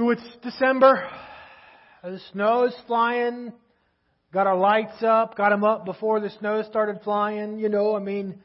So 0.00 0.08
it's 0.08 0.22
December. 0.42 1.06
The 2.02 2.18
snow 2.32 2.64
is 2.64 2.74
flying. 2.86 3.52
Got 4.32 4.46
our 4.46 4.56
lights 4.56 5.02
up. 5.02 5.36
Got 5.36 5.50
them 5.50 5.62
up 5.62 5.84
before 5.84 6.20
the 6.20 6.30
snow 6.30 6.62
started 6.62 7.02
flying. 7.04 7.58
You 7.58 7.68
know, 7.68 7.94
I 7.94 7.98
mean, 7.98 8.40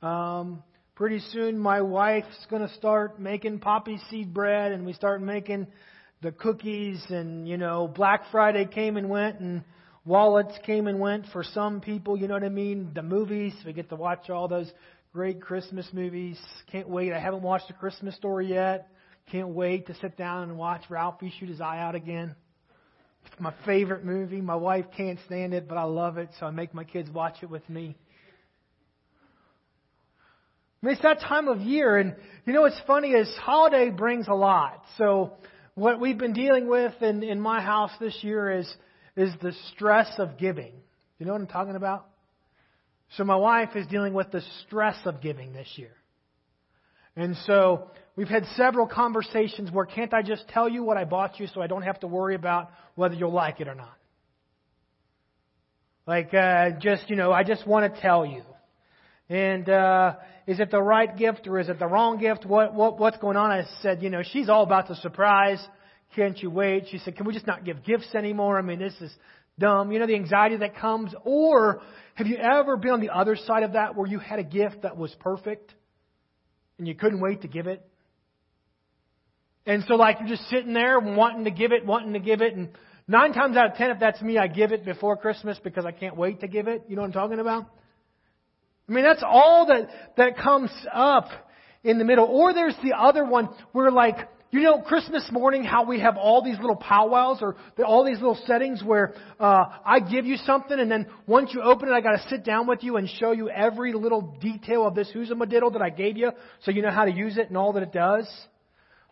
um, 0.00 0.62
pretty 0.94 1.18
soon 1.32 1.58
my 1.58 1.82
wife's 1.82 2.46
going 2.48 2.62
to 2.62 2.72
start 2.74 3.18
making 3.18 3.58
poppy 3.58 3.98
seed 4.10 4.32
bread, 4.32 4.70
and 4.70 4.86
we 4.86 4.92
start 4.92 5.20
making 5.20 5.66
the 6.22 6.30
cookies. 6.30 7.04
And 7.08 7.48
you 7.48 7.56
know, 7.56 7.88
Black 7.88 8.22
Friday 8.30 8.64
came 8.64 8.96
and 8.96 9.10
went, 9.10 9.40
and 9.40 9.64
wallets 10.04 10.56
came 10.64 10.86
and 10.86 11.00
went 11.00 11.26
for 11.32 11.42
some 11.42 11.80
people. 11.80 12.16
You 12.16 12.28
know 12.28 12.34
what 12.34 12.44
I 12.44 12.48
mean? 12.48 12.92
The 12.94 13.02
movies. 13.02 13.54
We 13.66 13.72
get 13.72 13.88
to 13.88 13.96
watch 13.96 14.30
all 14.30 14.46
those 14.46 14.70
great 15.12 15.40
Christmas 15.40 15.88
movies. 15.92 16.38
Can't 16.70 16.88
wait. 16.88 17.12
I 17.12 17.18
haven't 17.18 17.42
watched 17.42 17.70
a 17.70 17.74
Christmas 17.74 18.14
story 18.14 18.50
yet. 18.50 18.86
Can't 19.30 19.48
wait 19.48 19.86
to 19.86 19.94
sit 19.94 20.16
down 20.16 20.44
and 20.44 20.58
watch 20.58 20.82
Ralphie 20.90 21.32
shoot 21.38 21.48
his 21.48 21.60
eye 21.60 21.78
out 21.78 21.94
again. 21.94 22.34
It's 23.26 23.40
my 23.40 23.54
favorite 23.64 24.04
movie. 24.04 24.40
My 24.40 24.56
wife 24.56 24.86
can't 24.96 25.18
stand 25.26 25.54
it, 25.54 25.68
but 25.68 25.78
I 25.78 25.84
love 25.84 26.18
it, 26.18 26.28
so 26.38 26.46
I 26.46 26.50
make 26.50 26.74
my 26.74 26.84
kids 26.84 27.08
watch 27.10 27.36
it 27.42 27.48
with 27.48 27.66
me. 27.68 27.96
I 30.82 30.86
mean, 30.86 30.94
it's 30.94 31.02
that 31.02 31.20
time 31.20 31.48
of 31.48 31.60
year, 31.60 31.96
and 31.96 32.16
you 32.44 32.52
know 32.52 32.62
what's 32.62 32.80
funny 32.86 33.10
is 33.10 33.32
holiday 33.40 33.90
brings 33.90 34.26
a 34.26 34.34
lot. 34.34 34.82
So 34.98 35.34
what 35.74 36.00
we've 36.00 36.18
been 36.18 36.32
dealing 36.32 36.68
with 36.68 37.00
in, 37.00 37.22
in 37.22 37.40
my 37.40 37.62
house 37.62 37.92
this 38.00 38.18
year 38.22 38.50
is 38.50 38.74
is 39.16 39.32
the 39.42 39.52
stress 39.72 40.10
of 40.18 40.38
giving. 40.38 40.72
You 41.18 41.26
know 41.26 41.32
what 41.32 41.42
I'm 41.42 41.46
talking 41.46 41.76
about? 41.76 42.06
So 43.16 43.24
my 43.24 43.36
wife 43.36 43.76
is 43.76 43.86
dealing 43.86 44.14
with 44.14 44.30
the 44.30 44.42
stress 44.66 44.96
of 45.04 45.20
giving 45.20 45.52
this 45.52 45.68
year. 45.76 45.92
And 47.14 47.36
so 47.46 47.90
we've 48.16 48.28
had 48.28 48.44
several 48.56 48.86
conversations 48.86 49.70
where 49.70 49.86
can't 49.86 50.12
I 50.12 50.22
just 50.22 50.48
tell 50.48 50.68
you 50.68 50.82
what 50.84 50.96
I 50.96 51.04
bought 51.04 51.40
you 51.40 51.46
so 51.46 51.60
I 51.60 51.66
don't 51.66 51.82
have 51.82 52.00
to 52.00 52.06
worry 52.06 52.34
about 52.34 52.70
whether 52.94 53.14
you'll 53.14 53.32
like 53.32 53.60
it 53.60 53.68
or 53.68 53.74
not? 53.74 53.96
Like, 56.06 56.34
uh, 56.34 56.70
just, 56.80 57.08
you 57.08 57.16
know, 57.16 57.32
I 57.32 57.44
just 57.44 57.66
want 57.66 57.94
to 57.94 58.00
tell 58.00 58.26
you. 58.26 58.42
And, 59.28 59.68
uh, 59.68 60.14
is 60.46 60.58
it 60.58 60.70
the 60.70 60.82
right 60.82 61.16
gift 61.16 61.46
or 61.46 61.60
is 61.60 61.68
it 61.68 61.78
the 61.78 61.86
wrong 61.86 62.18
gift? 62.18 62.44
What, 62.44 62.74
what, 62.74 62.98
what's 62.98 63.18
going 63.18 63.36
on? 63.36 63.50
I 63.50 63.64
said, 63.80 64.02
you 64.02 64.10
know, 64.10 64.22
she's 64.22 64.48
all 64.48 64.64
about 64.64 64.88
the 64.88 64.96
surprise. 64.96 65.64
Can't 66.16 66.36
you 66.42 66.50
wait? 66.50 66.86
She 66.90 66.98
said, 66.98 67.16
can 67.16 67.26
we 67.26 67.32
just 67.32 67.46
not 67.46 67.64
give 67.64 67.84
gifts 67.84 68.14
anymore? 68.14 68.58
I 68.58 68.62
mean, 68.62 68.80
this 68.80 68.94
is 69.00 69.14
dumb. 69.58 69.92
You 69.92 70.00
know, 70.00 70.06
the 70.06 70.16
anxiety 70.16 70.56
that 70.56 70.76
comes. 70.76 71.14
Or 71.24 71.80
have 72.16 72.26
you 72.26 72.36
ever 72.36 72.76
been 72.76 72.90
on 72.90 73.00
the 73.00 73.10
other 73.10 73.36
side 73.36 73.62
of 73.62 73.74
that 73.74 73.94
where 73.94 74.06
you 74.06 74.18
had 74.18 74.40
a 74.40 74.44
gift 74.44 74.82
that 74.82 74.96
was 74.96 75.14
perfect 75.20 75.72
and 76.78 76.88
you 76.88 76.94
couldn't 76.94 77.20
wait 77.20 77.42
to 77.42 77.48
give 77.48 77.68
it? 77.68 77.86
And 79.64 79.84
so, 79.86 79.94
like, 79.94 80.18
you're 80.20 80.28
just 80.28 80.48
sitting 80.48 80.72
there 80.72 80.98
wanting 80.98 81.44
to 81.44 81.50
give 81.50 81.72
it, 81.72 81.86
wanting 81.86 82.14
to 82.14 82.18
give 82.18 82.40
it, 82.40 82.54
and 82.54 82.70
nine 83.06 83.32
times 83.32 83.56
out 83.56 83.70
of 83.70 83.74
ten, 83.76 83.90
if 83.90 84.00
that's 84.00 84.20
me, 84.20 84.36
I 84.38 84.48
give 84.48 84.72
it 84.72 84.84
before 84.84 85.16
Christmas 85.16 85.58
because 85.62 85.84
I 85.84 85.92
can't 85.92 86.16
wait 86.16 86.40
to 86.40 86.48
give 86.48 86.66
it. 86.66 86.84
You 86.88 86.96
know 86.96 87.02
what 87.02 87.08
I'm 87.08 87.12
talking 87.12 87.38
about? 87.38 87.66
I 88.88 88.92
mean, 88.92 89.04
that's 89.04 89.22
all 89.24 89.66
that, 89.66 89.88
that 90.16 90.36
comes 90.36 90.70
up 90.92 91.28
in 91.84 91.98
the 91.98 92.04
middle. 92.04 92.26
Or 92.26 92.52
there's 92.52 92.76
the 92.82 92.94
other 92.98 93.24
one 93.24 93.48
where, 93.70 93.90
like, 93.90 94.16
you 94.50 94.60
know, 94.60 94.82
Christmas 94.82 95.26
morning, 95.32 95.64
how 95.64 95.84
we 95.84 96.00
have 96.00 96.18
all 96.18 96.44
these 96.44 96.58
little 96.58 96.76
powwows 96.76 97.38
or 97.40 97.56
the, 97.76 97.84
all 97.84 98.04
these 98.04 98.18
little 98.18 98.38
settings 98.46 98.82
where 98.84 99.14
uh, 99.40 99.64
I 99.82 100.00
give 100.00 100.26
you 100.26 100.36
something, 100.36 100.78
and 100.78 100.90
then 100.90 101.06
once 101.26 101.52
you 101.54 101.62
open 101.62 101.88
it, 101.88 101.92
I 101.92 102.02
got 102.02 102.12
to 102.12 102.28
sit 102.28 102.44
down 102.44 102.66
with 102.66 102.82
you 102.82 102.96
and 102.96 103.08
show 103.08 103.32
you 103.32 103.48
every 103.48 103.94
little 103.94 104.36
detail 104.42 104.86
of 104.86 104.94
this 104.94 105.08
who's 105.10 105.30
a 105.30 105.34
whoozamadiddle 105.34 105.72
that 105.72 105.80
I 105.80 105.88
gave 105.88 106.18
you, 106.18 106.32
so 106.64 106.70
you 106.70 106.82
know 106.82 106.90
how 106.90 107.06
to 107.06 107.12
use 107.12 107.38
it 107.38 107.48
and 107.48 107.56
all 107.56 107.72
that 107.72 107.82
it 107.82 107.92
does. 107.92 108.28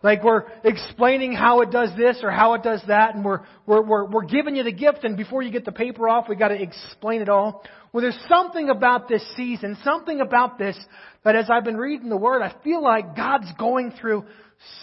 Like 0.03 0.25
we're 0.25 0.45
explaining 0.65 1.35
how 1.35 1.61
it 1.61 1.71
does 1.71 1.91
this 1.97 2.21
or 2.23 2.31
how 2.31 2.55
it 2.55 2.63
does 2.63 2.83
that, 2.89 3.15
and 3.15 3.25
we're, 3.25 3.41
we're, 3.67 3.83
we're, 3.83 4.05
we're 4.07 4.25
giving 4.25 4.57
you 4.57 4.63
the 4.63 4.73
gift, 4.73 5.05
and 5.05 5.17
before 5.17 5.43
you 5.43 5.51
get 5.51 5.67
the 5.67 5.73
paper 5.73 6.09
off, 6.09 6.27
we 6.29 6.37
gotta 6.37 6.61
explain 6.61 7.21
it 7.21 7.29
all. 7.29 7.63
Well, 7.93 8.03
there's 8.03 8.19
something 8.29 8.71
about 8.71 9.09
this 9.09 9.23
season, 9.37 9.77
something 9.85 10.21
about 10.21 10.59
this, 10.59 10.79
that 11.25 11.37
as 11.37 11.51
I've 11.51 11.65
been 11.65 11.77
reading 11.77 12.09
the 12.09 12.17
Word, 12.17 12.41
I 12.41 12.55
feel 12.65 12.83
like 12.83 13.15
God's 13.15 13.53
going 13.59 13.93
through 14.01 14.25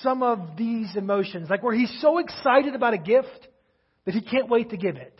some 0.03 0.21
of 0.21 0.55
these 0.55 0.95
emotions. 0.95 1.49
Like 1.49 1.63
where 1.63 1.75
He's 1.75 1.95
so 1.99 2.19
excited 2.19 2.75
about 2.75 2.93
a 2.93 2.99
gift 2.99 3.47
that 4.05 4.13
He 4.13 4.21
can't 4.21 4.49
wait 4.49 4.69
to 4.69 4.77
give 4.77 4.97
it. 4.97 5.17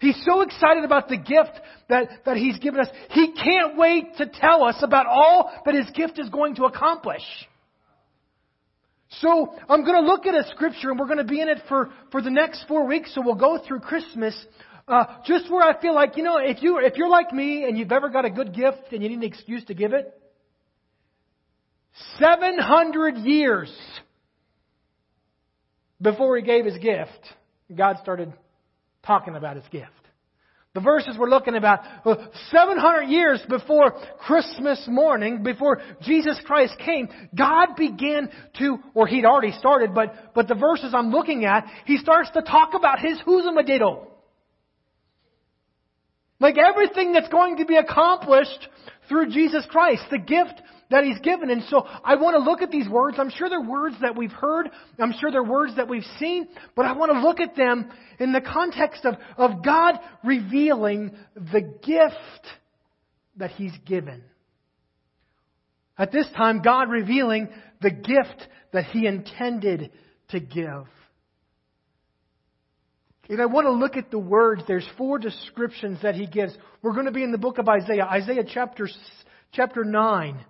He's 0.00 0.20
so 0.24 0.40
excited 0.40 0.84
about 0.84 1.08
the 1.08 1.16
gift 1.16 1.52
that, 1.88 2.08
that 2.26 2.36
He's 2.36 2.58
given 2.58 2.80
us, 2.80 2.88
He 3.10 3.32
can't 3.32 3.76
wait 3.76 4.16
to 4.18 4.26
tell 4.26 4.64
us 4.64 4.76
about 4.82 5.06
all 5.06 5.52
that 5.64 5.74
His 5.74 5.88
gift 5.90 6.18
is 6.18 6.28
going 6.28 6.56
to 6.56 6.64
accomplish. 6.64 7.22
So 9.20 9.54
I'm 9.68 9.84
going 9.84 10.02
to 10.02 10.08
look 10.08 10.26
at 10.26 10.34
a 10.34 10.48
scripture, 10.50 10.90
and 10.90 10.98
we're 10.98 11.06
going 11.06 11.18
to 11.18 11.24
be 11.24 11.40
in 11.40 11.48
it 11.48 11.58
for, 11.68 11.90
for 12.10 12.22
the 12.22 12.30
next 12.30 12.64
four 12.66 12.86
weeks. 12.86 13.14
So 13.14 13.22
we'll 13.22 13.34
go 13.34 13.58
through 13.66 13.80
Christmas, 13.80 14.34
uh, 14.88 15.04
just 15.26 15.50
where 15.50 15.62
I 15.62 15.80
feel 15.80 15.94
like 15.94 16.16
you 16.16 16.22
know, 16.22 16.38
if 16.38 16.62
you 16.62 16.78
if 16.78 16.96
you're 16.96 17.08
like 17.08 17.32
me 17.32 17.64
and 17.64 17.78
you've 17.78 17.92
ever 17.92 18.08
got 18.08 18.24
a 18.24 18.30
good 18.30 18.54
gift 18.54 18.92
and 18.92 19.02
you 19.02 19.08
need 19.08 19.18
an 19.18 19.24
excuse 19.24 19.64
to 19.66 19.74
give 19.74 19.92
it, 19.92 20.12
700 22.18 23.18
years 23.18 23.72
before 26.00 26.36
he 26.36 26.42
gave 26.42 26.64
his 26.64 26.76
gift, 26.78 27.10
God 27.74 27.96
started 28.02 28.32
talking 29.06 29.36
about 29.36 29.56
his 29.56 29.64
gift. 29.70 29.90
The 30.74 30.80
verses 30.80 31.16
we're 31.16 31.30
looking 31.30 31.54
about, 31.54 31.80
uh, 32.04 32.16
700 32.50 33.02
years 33.02 33.40
before 33.48 33.92
Christmas 34.18 34.84
morning, 34.88 35.44
before 35.44 35.80
Jesus 36.02 36.36
Christ 36.44 36.74
came, 36.84 37.08
God 37.32 37.76
began 37.76 38.28
to, 38.58 38.78
or 38.92 39.06
he'd 39.06 39.24
already 39.24 39.52
started, 39.52 39.94
but, 39.94 40.34
but 40.34 40.48
the 40.48 40.56
verses 40.56 40.92
I'm 40.92 41.12
looking 41.12 41.44
at, 41.44 41.64
he 41.86 41.96
starts 41.98 42.28
to 42.32 42.42
talk 42.42 42.74
about 42.74 42.98
his 42.98 43.20
whoozamadiddle. 43.24 44.08
Like 46.40 46.56
everything 46.58 47.12
that's 47.12 47.28
going 47.28 47.58
to 47.58 47.66
be 47.66 47.76
accomplished 47.76 48.68
through 49.08 49.30
Jesus 49.30 49.64
Christ, 49.70 50.02
the 50.10 50.18
gift 50.18 50.60
that 50.94 51.02
He's 51.02 51.18
given. 51.18 51.50
And 51.50 51.64
so 51.64 51.84
I 52.04 52.14
want 52.14 52.36
to 52.36 52.48
look 52.48 52.62
at 52.62 52.70
these 52.70 52.88
words. 52.88 53.16
I'm 53.18 53.30
sure 53.30 53.48
they're 53.48 53.60
words 53.60 53.96
that 54.00 54.16
we've 54.16 54.30
heard. 54.30 54.70
I'm 55.00 55.12
sure 55.18 55.32
they're 55.32 55.42
words 55.42 55.74
that 55.74 55.88
we've 55.88 56.06
seen. 56.20 56.46
But 56.76 56.86
I 56.86 56.92
want 56.92 57.10
to 57.12 57.20
look 57.20 57.40
at 57.40 57.56
them 57.56 57.90
in 58.20 58.32
the 58.32 58.40
context 58.40 59.04
of, 59.04 59.16
of 59.36 59.64
God 59.64 59.98
revealing 60.22 61.16
the 61.34 61.62
gift 61.62 62.46
that 63.38 63.50
He's 63.50 63.72
given. 63.84 64.22
At 65.98 66.12
this 66.12 66.28
time, 66.36 66.62
God 66.62 66.88
revealing 66.90 67.48
the 67.82 67.90
gift 67.90 68.48
that 68.72 68.84
He 68.84 69.06
intended 69.06 69.90
to 70.28 70.38
give. 70.38 70.86
And 73.28 73.42
I 73.42 73.46
want 73.46 73.66
to 73.66 73.72
look 73.72 73.96
at 73.96 74.12
the 74.12 74.18
words. 74.18 74.62
There's 74.68 74.86
four 74.96 75.18
descriptions 75.18 76.02
that 76.02 76.14
he 76.14 76.26
gives. 76.26 76.54
We're 76.82 76.92
going 76.92 77.06
to 77.06 77.10
be 77.10 77.22
in 77.22 77.32
the 77.32 77.38
book 77.38 77.56
of 77.56 77.66
Isaiah, 77.70 78.04
Isaiah 78.04 78.44
chapter, 78.46 78.86
chapter 79.50 79.82
9 79.82 80.44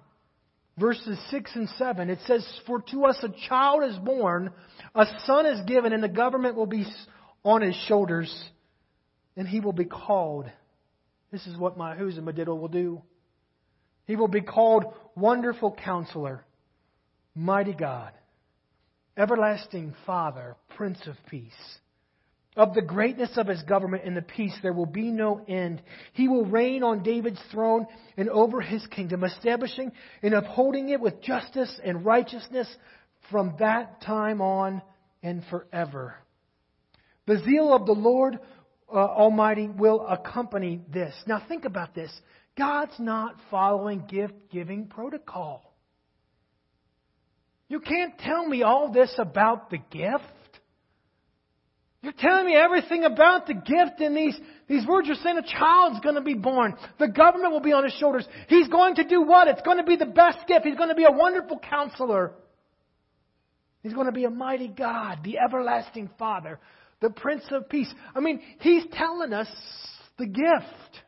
verses 0.79 1.19
6 1.31 1.51
and 1.55 1.69
7, 1.71 2.11
it 2.11 2.19
says, 2.27 2.47
For 2.67 2.81
to 2.91 3.05
us 3.05 3.19
a 3.23 3.49
child 3.49 3.85
is 3.85 3.97
born, 3.99 4.51
a 4.95 5.07
son 5.27 5.47
is 5.47 5.61
given, 5.67 5.93
and 5.93 6.03
the 6.03 6.09
government 6.09 6.57
will 6.57 6.67
be 6.67 6.87
on 7.45 7.63
his 7.63 7.77
shoulders, 7.87 8.33
and 9.37 9.47
he 9.47 9.61
will 9.61 9.73
be 9.73 9.85
called. 9.85 10.47
This 11.31 11.47
is 11.47 11.57
what 11.57 11.77
my 11.77 11.97
whoozamadiddle 11.97 12.59
will 12.59 12.69
do. 12.69 13.03
He 14.07 14.17
will 14.17 14.29
be 14.29 14.43
called 14.43 14.85
Wonderful 15.17 15.77
Counselor, 15.85 16.45
Mighty 17.35 17.73
God, 17.73 18.13
Everlasting 19.17 19.95
Father, 20.07 20.57
Prince 20.77 21.01
of 21.07 21.17
Peace. 21.31 21.53
Of 22.57 22.75
the 22.75 22.83
greatness 22.83 23.31
of 23.37 23.49
his 23.49 23.63
government 23.65 24.05
and 24.05 24.17
the 24.17 24.23
peace 24.23 24.57
there 24.63 24.73
will 24.73 24.87
be 24.87 25.11
no 25.11 25.45
end. 25.49 25.83
He 26.13 26.29
will 26.29 26.45
reign 26.45 26.85
on 26.85 27.03
David's 27.03 27.41
throne 27.51 27.87
and 28.17 28.29
over 28.29 28.61
his 28.61 28.87
kingdom, 28.89 29.25
establishing 29.25 29.91
and 30.23 30.35
upholding 30.35 30.91
it 30.91 31.01
with 31.01 31.21
justice 31.21 31.81
and 31.85 32.05
righteousness 32.05 32.69
from 33.31 33.57
that 33.59 34.01
time 34.03 34.41
on 34.41 34.83
and 35.23 35.43
forever. 35.51 36.15
The 37.27 37.43
zeal 37.45 37.75
of 37.75 37.87
the 37.87 37.93
Lord 37.93 38.39
uh, 38.89 38.99
Almighty 38.99 39.69
will 39.69 40.07
accompany 40.07 40.81
this. 40.93 41.15
Now 41.27 41.43
think 41.49 41.65
about 41.65 41.95
this. 41.95 42.13
God's 42.57 42.99
not 43.01 43.35
following 43.51 44.05
gift 44.07 44.35
giving 44.53 44.87
protocol. 44.87 45.75
You 47.69 47.81
can't 47.81 48.17
tell 48.19 48.47
me 48.47 48.63
all 48.63 48.93
this 48.93 49.13
about 49.19 49.71
the 49.71 49.79
gift. 49.79 50.23
You're 52.05 52.13
telling 52.13 52.45
me 52.45 52.55
everything 52.55 53.05
about 53.05 53.47
the 53.47 53.55
gift 53.55 54.01
in 54.01 54.15
these, 54.15 54.39
these 54.69 54.87
words. 54.87 55.07
You're 55.07 55.17
saying 55.17 55.39
a 55.39 55.59
child's 55.59 56.01
going 56.01 56.17
to 56.17 56.21
be 56.21 56.35
born. 56.35 56.75
The 56.99 57.09
government 57.09 57.51
will 57.53 57.63
be 57.63 57.73
on 57.73 57.83
his 57.83 57.95
shoulders. 57.95 58.29
He's 58.49 58.69
going 58.69 58.97
to 58.97 59.05
do 59.05 59.23
what? 59.23 59.49
It's 59.49 59.63
going 59.63 59.79
to 59.79 59.85
be 59.85 59.97
the 59.97 60.05
best 60.05 60.47
gift. 60.47 60.67
He's 60.67 60.77
going 60.77 60.91
to 60.91 60.95
be 60.95 61.07
a 61.07 61.11
wonderful 61.11 61.59
counselor. 61.59 62.33
He's 63.83 63.95
going 63.95 64.05
to 64.05 64.13
be 64.13 64.25
a 64.25 64.31
mighty 64.31 64.69
God, 64.69 65.21
the 65.25 65.39
everlasting 65.39 66.11
Father, 66.19 66.61
the 67.01 67.09
Prince 67.09 67.45
of 67.51 67.71
Peace. 67.71 67.91
I 68.15 68.21
mean, 68.21 68.43
he's 68.59 68.85
telling 68.93 69.33
us 69.33 69.49
the 70.19 70.27
gift. 70.27 71.03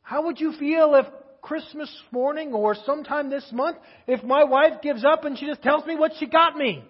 How 0.00 0.24
would 0.24 0.40
you 0.40 0.54
feel 0.58 0.94
if 0.94 1.04
Christmas 1.42 1.94
morning 2.12 2.54
or 2.54 2.74
sometime 2.86 3.28
this 3.28 3.46
month, 3.52 3.76
if 4.06 4.24
my 4.24 4.44
wife 4.44 4.80
gives 4.82 5.04
up 5.04 5.26
and 5.26 5.38
she 5.38 5.44
just 5.44 5.60
tells 5.60 5.84
me 5.84 5.96
what 5.96 6.12
she 6.18 6.24
got 6.24 6.56
me? 6.56 6.82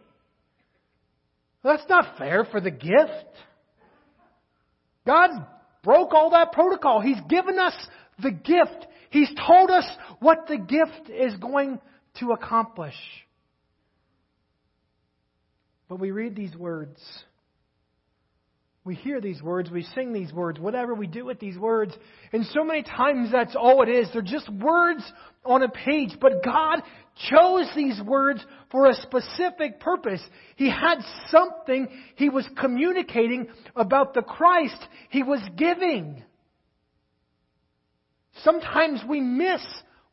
Well, 1.63 1.77
that's 1.77 1.89
not 1.89 2.19
fair 2.19 2.45
for 2.45 2.61
the 2.61 2.71
gift. 2.71 3.27
God 5.07 5.31
broke 5.83 6.13
all 6.13 6.31
that 6.31 6.53
protocol. 6.53 7.01
He's 7.01 7.21
given 7.29 7.59
us 7.59 7.75
the 8.23 8.31
gift. 8.31 8.87
He's 9.11 9.31
told 9.47 9.71
us 9.71 9.89
what 10.21 10.47
the 10.49 10.59
gift 10.59 11.11
is 11.11 11.35
going 11.37 11.81
to 12.21 12.33
accomplish. 12.33 12.95
But 15.89 15.99
we 15.99 16.11
read 16.11 16.37
these 16.37 16.55
words 16.55 17.01
we 18.89 18.95
hear 18.95 19.21
these 19.21 19.43
words, 19.43 19.71
we 19.71 19.83
sing 19.95 20.15
these 20.15 20.33
words, 20.33 20.59
whatever 20.59 20.95
we 20.95 21.07
do 21.07 21.27
with 21.27 21.39
these 21.39 21.59
words. 21.59 21.93
And 22.33 22.47
so 22.47 22.65
many 22.65 22.83
times 22.83 23.31
that's 23.31 23.55
all 23.55 23.83
it 23.83 23.91
is. 23.91 24.09
They're 24.15 24.23
just 24.23 24.49
words 24.49 25.03
on 25.45 25.63
a 25.63 25.69
page. 25.69 26.17
But 26.19 26.43
God 26.43 26.81
chose 27.29 27.69
these 27.77 28.01
words 28.01 28.43
for 28.71 28.87
a 28.87 28.95
specific 28.95 29.79
purpose. 29.79 30.23
He 30.57 30.71
had 30.71 31.01
something 31.31 31.87
He 32.17 32.31
was 32.31 32.49
communicating 32.59 33.49
about 33.77 34.15
the 34.15 34.23
Christ 34.23 34.83
He 35.11 35.23
was 35.23 35.43
giving. 35.55 36.25
Sometimes 38.43 39.03
we 39.07 39.21
miss 39.21 39.61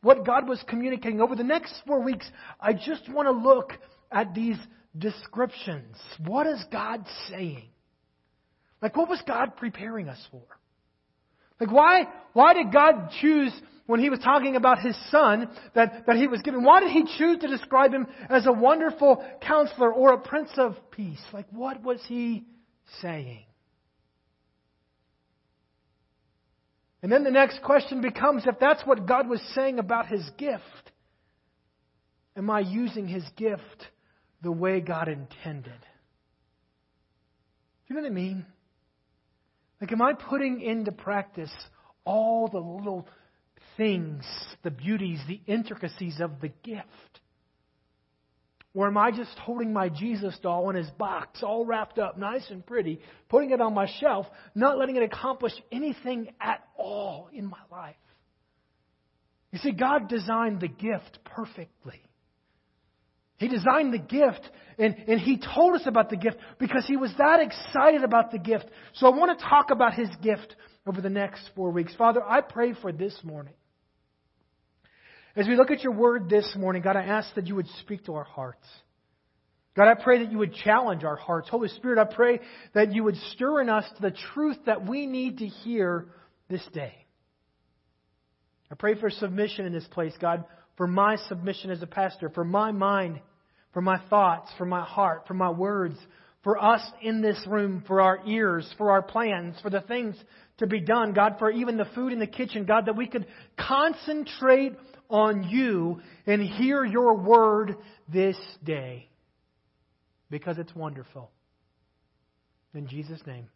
what 0.02 0.26
God 0.26 0.46
was 0.46 0.62
communicating. 0.68 1.22
Over 1.22 1.34
the 1.34 1.44
next 1.44 1.72
four 1.86 2.02
weeks, 2.02 2.30
I 2.60 2.74
just 2.74 3.10
want 3.10 3.26
to 3.26 3.32
look 3.32 3.72
at 4.12 4.34
these 4.34 4.58
descriptions. 4.98 5.96
What 6.26 6.46
is 6.46 6.62
God 6.70 7.06
saying? 7.30 7.70
Like, 8.82 8.96
what 8.96 9.08
was 9.08 9.22
God 9.26 9.56
preparing 9.56 10.08
us 10.08 10.22
for? 10.30 10.42
Like, 11.60 11.72
why, 11.72 12.04
why 12.34 12.54
did 12.54 12.72
God 12.72 13.10
choose, 13.20 13.52
when 13.86 14.00
he 14.00 14.10
was 14.10 14.18
talking 14.18 14.56
about 14.56 14.80
his 14.80 14.96
son 15.10 15.48
that, 15.74 16.04
that 16.06 16.16
he 16.16 16.26
was 16.26 16.42
given, 16.42 16.62
why 16.62 16.80
did 16.80 16.90
he 16.90 17.04
choose 17.16 17.38
to 17.38 17.48
describe 17.48 17.92
him 17.92 18.06
as 18.28 18.46
a 18.46 18.52
wonderful 18.52 19.24
counselor 19.40 19.92
or 19.92 20.12
a 20.12 20.18
prince 20.18 20.50
of 20.58 20.76
peace? 20.90 21.22
Like, 21.32 21.46
what 21.50 21.82
was 21.82 22.00
he 22.06 22.44
saying? 23.00 23.44
And 27.02 27.12
then 27.12 27.24
the 27.24 27.30
next 27.30 27.62
question 27.62 28.00
becomes 28.00 28.42
if 28.46 28.58
that's 28.58 28.84
what 28.84 29.06
God 29.06 29.28
was 29.28 29.40
saying 29.54 29.78
about 29.78 30.08
his 30.08 30.28
gift, 30.36 30.62
am 32.36 32.50
I 32.50 32.60
using 32.60 33.06
his 33.06 33.24
gift 33.36 33.86
the 34.42 34.50
way 34.52 34.80
God 34.80 35.08
intended? 35.08 35.80
Do 37.86 37.94
you 37.94 37.96
know 37.96 38.02
what 38.02 38.10
I 38.10 38.14
mean? 38.14 38.46
Like, 39.80 39.92
am 39.92 40.02
I 40.02 40.14
putting 40.14 40.60
into 40.60 40.92
practice 40.92 41.52
all 42.04 42.48
the 42.48 42.58
little 42.58 43.08
things, 43.76 44.24
the 44.62 44.70
beauties, 44.70 45.20
the 45.28 45.40
intricacies 45.46 46.20
of 46.20 46.40
the 46.40 46.48
gift? 46.48 47.20
Or 48.74 48.86
am 48.86 48.98
I 48.98 49.10
just 49.10 49.38
holding 49.38 49.72
my 49.72 49.88
Jesus 49.88 50.38
doll 50.42 50.68
in 50.68 50.76
his 50.76 50.90
box, 50.90 51.42
all 51.42 51.64
wrapped 51.64 51.98
up, 51.98 52.18
nice 52.18 52.50
and 52.50 52.64
pretty, 52.64 53.00
putting 53.30 53.50
it 53.50 53.60
on 53.60 53.72
my 53.72 53.86
shelf, 54.00 54.26
not 54.54 54.76
letting 54.76 54.96
it 54.96 55.02
accomplish 55.02 55.54
anything 55.72 56.28
at 56.40 56.62
all 56.76 57.30
in 57.32 57.46
my 57.46 57.60
life? 57.72 57.96
You 59.50 59.58
see, 59.60 59.72
God 59.72 60.08
designed 60.08 60.60
the 60.60 60.68
gift 60.68 61.20
perfectly. 61.24 62.02
He 63.38 63.48
designed 63.48 63.92
the 63.92 63.98
gift 63.98 64.48
and, 64.78 64.94
and 65.08 65.20
he 65.20 65.38
told 65.38 65.74
us 65.74 65.82
about 65.86 66.10
the 66.10 66.16
gift 66.16 66.36
because 66.58 66.84
he 66.86 66.96
was 66.96 67.12
that 67.18 67.40
excited 67.40 68.02
about 68.04 68.30
the 68.30 68.38
gift. 68.38 68.66
So 68.94 69.06
I 69.06 69.16
want 69.16 69.38
to 69.38 69.44
talk 69.44 69.70
about 69.70 69.94
his 69.94 70.08
gift 70.22 70.54
over 70.86 71.00
the 71.00 71.10
next 71.10 71.50
four 71.54 71.70
weeks. 71.70 71.94
Father, 71.96 72.22
I 72.22 72.40
pray 72.40 72.74
for 72.80 72.92
this 72.92 73.16
morning. 73.22 73.54
As 75.34 75.46
we 75.46 75.56
look 75.56 75.70
at 75.70 75.82
your 75.82 75.92
word 75.92 76.30
this 76.30 76.50
morning, 76.56 76.82
God, 76.82 76.96
I 76.96 77.02
ask 77.02 77.34
that 77.34 77.46
you 77.46 77.54
would 77.56 77.68
speak 77.80 78.06
to 78.06 78.14
our 78.14 78.24
hearts. 78.24 78.66
God, 79.76 79.88
I 79.88 79.94
pray 79.94 80.20
that 80.24 80.32
you 80.32 80.38
would 80.38 80.54
challenge 80.54 81.04
our 81.04 81.16
hearts. 81.16 81.50
Holy 81.50 81.68
Spirit, 81.68 81.98
I 81.98 82.14
pray 82.14 82.40
that 82.72 82.92
you 82.92 83.04
would 83.04 83.16
stir 83.32 83.60
in 83.60 83.68
us 83.68 83.84
the 84.00 84.14
truth 84.32 84.56
that 84.64 84.86
we 84.86 85.06
need 85.06 85.38
to 85.38 85.46
hear 85.46 86.06
this 86.48 86.66
day. 86.72 86.94
I 88.70 88.74
pray 88.74 88.98
for 88.98 89.10
submission 89.10 89.66
in 89.66 89.74
this 89.74 89.86
place, 89.88 90.14
God 90.18 90.44
for 90.76 90.86
my 90.86 91.16
submission 91.28 91.70
as 91.70 91.82
a 91.82 91.86
pastor, 91.86 92.30
for 92.30 92.44
my 92.44 92.72
mind, 92.72 93.20
for 93.72 93.80
my 93.80 93.98
thoughts, 94.08 94.50
for 94.58 94.66
my 94.66 94.84
heart, 94.84 95.24
for 95.26 95.34
my 95.34 95.50
words, 95.50 95.96
for 96.42 96.62
us 96.62 96.82
in 97.02 97.22
this 97.22 97.42
room, 97.48 97.82
for 97.86 98.00
our 98.00 98.20
ears, 98.26 98.72
for 98.78 98.90
our 98.90 99.02
plans, 99.02 99.56
for 99.62 99.70
the 99.70 99.80
things 99.80 100.16
to 100.58 100.66
be 100.66 100.80
done, 100.80 101.12
God, 101.12 101.36
for 101.38 101.50
even 101.50 101.76
the 101.76 101.88
food 101.94 102.12
in 102.12 102.18
the 102.18 102.26
kitchen, 102.26 102.64
God, 102.64 102.86
that 102.86 102.96
we 102.96 103.06
could 103.06 103.26
concentrate 103.58 104.74
on 105.08 105.44
you 105.48 106.00
and 106.26 106.42
hear 106.42 106.84
your 106.84 107.16
word 107.16 107.76
this 108.12 108.36
day 108.64 109.08
because 110.30 110.58
it's 110.58 110.74
wonderful. 110.74 111.30
In 112.74 112.86
Jesus' 112.86 113.20
name, 113.26 113.48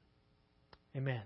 amen. 0.97 1.23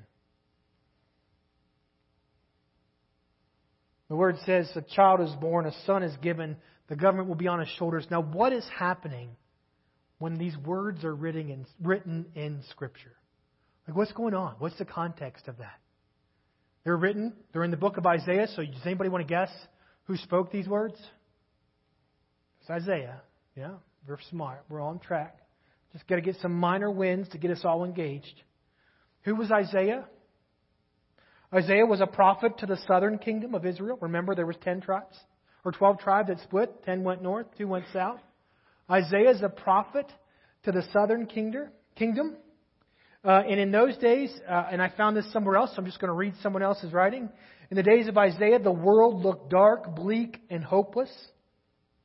The 4.09 4.17
word 4.17 4.37
says 4.45 4.71
a 4.77 4.83
child 4.83 5.21
is 5.21 5.35
born, 5.41 5.67
a 5.67 5.73
son 5.87 6.03
is 6.03 6.15
given, 6.19 6.56
the 6.89 6.97
government 6.97 7.29
will 7.29 7.37
be 7.37 7.49
on 7.49 7.61
his 7.61 7.69
shoulders. 7.79 8.06
Now, 8.11 8.21
what 8.21 8.53
is 8.53 8.65
happening 8.77 9.31
when 10.19 10.37
these 10.37 10.56
words 10.59 11.05
are 11.05 11.15
written 11.15 11.51
in, 11.51 11.67
written 11.83 12.27
in 12.35 12.62
Scripture? 12.71 13.17
Like, 13.89 13.97
what's 13.97 14.12
going 14.12 14.35
on? 14.35 14.56
What's 14.59 14.79
the 14.79 14.85
context 14.85 15.49
of 15.49 15.59
that? 15.59 15.79
They're 16.85 16.97
written, 16.97 17.33
they're 17.53 17.65
in 17.65 17.71
the 17.71 17.79
book 17.79 17.97
of 17.97 18.06
Isaiah, 18.06 18.47
so 18.55 18.62
does 18.62 18.85
anybody 18.85 19.09
want 19.09 19.27
to 19.27 19.33
guess 19.33 19.51
who 20.05 20.17
spoke 20.19 20.53
these 20.53 20.69
words? 20.69 20.97
It's 22.61 22.71
Isaiah. 22.71 23.23
Yeah, 23.56 23.73
we're 24.06 24.19
smart. 24.31 24.65
We're 24.69 24.83
on 24.83 24.99
track. 24.99 25.39
Just 25.93 26.06
got 26.06 26.17
to 26.17 26.23
get 26.23 26.37
some 26.43 26.53
minor 26.53 26.91
wins 26.91 27.29
to 27.31 27.39
get 27.39 27.51
us 27.51 27.61
all 27.65 27.85
engaged. 27.85 28.43
Who 29.23 29.35
was 29.35 29.51
Isaiah? 29.51 30.05
Isaiah 31.55 31.87
was 31.87 32.01
a 32.01 32.06
prophet 32.06 32.59
to 32.59 32.67
the 32.67 32.79
southern 32.89 33.19
kingdom 33.19 33.55
of 33.55 33.65
Israel. 33.65 33.97
Remember, 34.01 34.35
there 34.35 34.47
was 34.47 34.56
10 34.62 34.81
tribes, 34.81 35.17
or 35.65 35.71
12 35.73 36.01
tribes 36.01 36.29
that 36.29 36.41
split. 36.41 36.85
10 36.85 37.05
went 37.05 37.23
north, 37.23 37.47
2 37.56 37.69
went 37.69 37.85
south. 37.93 38.21
Isaiah 38.91 39.31
is 39.31 39.43
a 39.43 39.49
prophet 39.49 40.11
to 40.65 40.73
the 40.73 40.83
southern 40.93 41.27
kingdom. 41.27 42.37
Uh, 43.25 43.43
and 43.49 43.61
in 43.61 43.71
those 43.71 43.97
days, 43.99 44.35
uh, 44.49 44.67
and 44.71 44.83
I 44.83 44.91
found 44.97 45.17
this 45.17 45.33
somewhere 45.33 45.56
else, 45.56 45.71
so 45.71 45.77
I'm 45.79 45.87
just 45.87 46.01
going 46.01 46.09
to 46.09 46.15
read 46.15 46.35
someone 46.43 46.62
else's 46.62 46.93
writing. 46.93 47.31
In 47.71 47.77
the 47.77 47.83
days 47.83 48.09
of 48.09 48.19
Isaiah, 48.19 48.59
the 48.59 48.73
world 48.73 49.23
looked 49.25 49.49
dark, 49.49 49.95
bleak, 49.95 50.41
and 50.51 50.62
hopeless. 50.62 51.11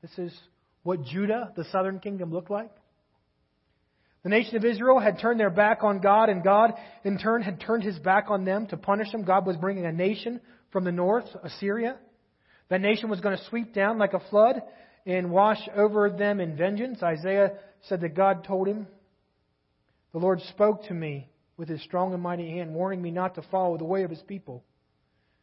This 0.01 0.12
is 0.18 0.40
what 0.84 1.04
Judah, 1.04 1.51
the 1.56 1.66
southern 1.72 2.00
kingdom, 2.00 2.31
looked 2.31 2.51
like. 2.51 2.72
The 4.24 4.30
nation 4.30 4.57
of 4.57 4.66
Israel 4.66 5.00
had 5.00 5.20
turned 5.20 5.39
their 5.39 5.50
back 5.50 5.82
on 5.82 6.01
God, 6.01 6.29
and 6.29 6.44
God, 6.44 6.74
in 7.03 7.17
turn, 7.17 7.41
had 7.41 7.62
turned 7.62 7.84
his 7.84 7.98
back 8.00 8.25
on 8.29 8.44
them 8.44 8.67
to 8.67 8.77
punish 8.77 9.12
them. 9.12 9.24
God 9.24 9.46
was 9.46 9.55
bringing 9.55 9.86
a 9.86 9.94
nation 9.94 10.41
from 10.72 10.84
the 10.84 10.91
north, 10.91 11.25
Assyria. 11.41 11.98
That 12.70 12.82
nation 12.82 13.10
was 13.10 13.22
going 13.22 13.38
to 13.38 13.44
sweep 13.46 13.74
down 13.74 13.98
like 13.98 14.13
a 14.13 14.22
flood 14.29 14.62
and 15.05 15.32
wash 15.32 15.60
over 15.75 16.10
them 16.10 16.39
in 16.39 16.58
vengeance. 16.58 17.01
Isaiah 17.01 17.53
said 17.88 18.01
that 18.01 18.15
God 18.15 18.44
told 18.44 18.67
him, 18.67 18.88
The 20.12 20.20
Lord 20.20 20.41
spoke 20.50 20.84
to 20.88 20.94
me 20.94 21.29
with 21.55 21.70
his 21.70 21.82
strong 21.84 22.13
and 22.13 22.22
mighty 22.22 22.50
hand, 22.51 22.74
warning 22.74 23.01
me 23.01 23.12
not 23.12 23.36
to 23.36 23.41
follow 23.50 23.77
the 23.77 23.86
way 23.86 24.03
of 24.03 24.10
his 24.10 24.22
people. 24.27 24.63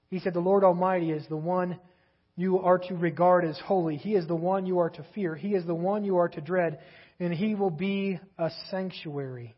He 0.08 0.20
said, 0.20 0.34
The 0.34 0.40
Lord 0.40 0.64
Almighty 0.64 1.10
is 1.10 1.26
the 1.28 1.36
one 1.36 1.78
you 2.36 2.60
are 2.60 2.78
to 2.78 2.94
regard 2.94 3.44
as 3.46 3.58
holy. 3.58 3.96
He 3.96 4.14
is 4.14 4.26
the 4.26 4.36
one 4.36 4.66
you 4.66 4.78
are 4.78 4.90
to 4.90 5.06
fear. 5.14 5.34
He 5.34 5.54
is 5.54 5.64
the 5.64 5.74
one 5.74 6.04
you 6.04 6.18
are 6.18 6.28
to 6.28 6.40
dread 6.40 6.78
and 7.18 7.32
he 7.32 7.54
will 7.54 7.70
be 7.70 8.18
a 8.38 8.50
sanctuary. 8.70 9.56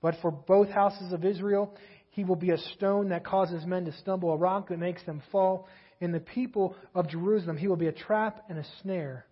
But 0.00 0.16
for 0.20 0.30
both 0.30 0.68
houses 0.68 1.12
of 1.12 1.24
Israel, 1.24 1.74
he 2.10 2.24
will 2.24 2.36
be 2.36 2.50
a 2.50 2.58
stone 2.58 3.08
that 3.10 3.24
causes 3.24 3.64
men 3.64 3.86
to 3.86 3.92
stumble, 3.92 4.32
a 4.32 4.36
rock 4.36 4.68
that 4.68 4.78
makes 4.78 5.02
them 5.04 5.22
fall. 5.30 5.68
In 6.00 6.12
the 6.12 6.20
people 6.20 6.76
of 6.94 7.08
Jerusalem, 7.08 7.56
he 7.56 7.68
will 7.68 7.76
be 7.76 7.86
a 7.86 7.92
trap 7.92 8.44
and 8.48 8.58
a 8.58 8.64
snare. 8.82 9.24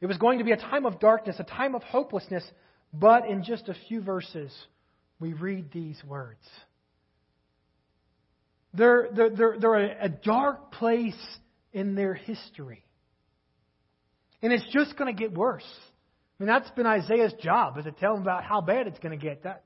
It 0.00 0.06
was 0.06 0.16
going 0.16 0.38
to 0.38 0.44
be 0.44 0.52
a 0.52 0.56
time 0.56 0.86
of 0.86 0.98
darkness, 0.98 1.36
a 1.38 1.44
time 1.44 1.74
of 1.74 1.82
hopelessness, 1.82 2.44
but 2.92 3.26
in 3.26 3.44
just 3.44 3.68
a 3.68 3.74
few 3.88 4.00
verses, 4.00 4.50
we 5.18 5.34
read 5.34 5.70
these 5.72 6.00
words. 6.06 6.40
They're, 8.72 9.08
they're, 9.12 9.30
they're, 9.30 9.56
they're 9.58 9.74
a 10.00 10.08
dark 10.08 10.72
place 10.72 11.20
in 11.72 11.94
their 11.96 12.14
history. 12.14 12.84
And 14.42 14.52
it's 14.52 14.66
just 14.72 14.96
going 14.96 15.14
to 15.14 15.20
get 15.20 15.36
worse. 15.36 15.66
I 16.40 16.42
mean, 16.42 16.48
that's 16.48 16.70
been 16.70 16.86
Isaiah's 16.86 17.34
job, 17.34 17.76
is 17.76 17.84
to 17.84 17.92
tell 17.92 18.16
him 18.16 18.22
about 18.22 18.44
how 18.44 18.62
bad 18.62 18.86
it's 18.86 18.98
going 18.98 19.18
to 19.18 19.22
get. 19.22 19.42
That, 19.42 19.62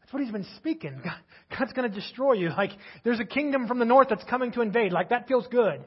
that's 0.00 0.10
what 0.10 0.22
he's 0.22 0.32
been 0.32 0.46
speaking. 0.56 1.02
God, 1.04 1.20
God's 1.58 1.74
going 1.74 1.90
to 1.90 1.94
destroy 1.94 2.32
you. 2.32 2.48
Like, 2.48 2.70
there's 3.04 3.20
a 3.20 3.26
kingdom 3.26 3.68
from 3.68 3.78
the 3.78 3.84
north 3.84 4.08
that's 4.08 4.24
coming 4.24 4.52
to 4.52 4.62
invade. 4.62 4.92
Like, 4.92 5.10
that 5.10 5.28
feels 5.28 5.46
good. 5.48 5.84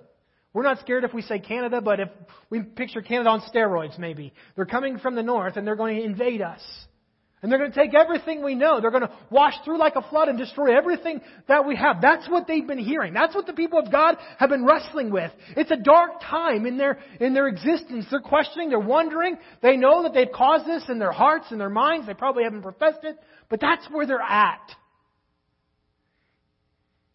We're 0.53 0.61
not 0.61 0.79
scared 0.81 1.03
if 1.03 1.15
we 1.15 1.23
say 1.23 1.39
Canada, 1.39 1.81
but 1.81 1.99
if 1.99 2.09
we 2.51 2.61
picture 2.61 3.01
Canada 3.01 3.31
on 3.31 3.41
steroids, 3.41 3.97
maybe. 3.97 4.33
They're 4.55 4.65
coming 4.65 4.99
from 4.99 5.15
the 5.15 5.23
north 5.23 5.57
and 5.57 5.65
they're 5.65 5.75
going 5.75 5.97
to 5.97 6.03
invade 6.03 6.41
us. 6.41 6.61
And 7.41 7.51
they're 7.51 7.59
going 7.59 7.71
to 7.71 7.79
take 7.79 7.93
everything 7.93 8.43
we 8.43 8.55
know. 8.55 8.81
They're 8.81 8.91
going 8.91 9.03
to 9.03 9.11
wash 9.29 9.53
through 9.63 9.77
like 9.77 9.95
a 9.95 10.01
flood 10.09 10.29
and 10.29 10.37
destroy 10.37 10.75
everything 10.75 11.21
that 11.47 11.67
we 11.67 11.75
have. 11.75 12.01
That's 12.01 12.27
what 12.27 12.47
they've 12.47 12.65
been 12.65 12.79
hearing. 12.79 13.13
That's 13.13 13.35
what 13.35 13.45
the 13.45 13.53
people 13.53 13.77
of 13.77 13.91
God 13.91 14.15
have 14.39 14.49
been 14.49 14.65
wrestling 14.65 15.11
with. 15.11 15.31
It's 15.55 15.69
a 15.69 15.77
dark 15.77 16.21
time 16.21 16.65
in 16.65 16.77
their, 16.77 16.97
in 17.19 17.33
their 17.33 17.47
existence. 17.47 18.05
They're 18.09 18.19
questioning, 18.19 18.69
they're 18.69 18.79
wondering. 18.79 19.37
They 19.61 19.77
know 19.77 20.03
that 20.03 20.13
they've 20.13 20.31
caused 20.33 20.65
this 20.65 20.83
in 20.89 20.97
their 20.97 21.11
hearts 21.11 21.47
and 21.51 21.59
their 21.59 21.69
minds. 21.69 22.07
They 22.07 22.15
probably 22.15 22.45
haven't 22.45 22.63
professed 22.63 23.03
it, 23.03 23.17
but 23.49 23.59
that's 23.59 23.85
where 23.91 24.07
they're 24.07 24.19
at. 24.19 24.71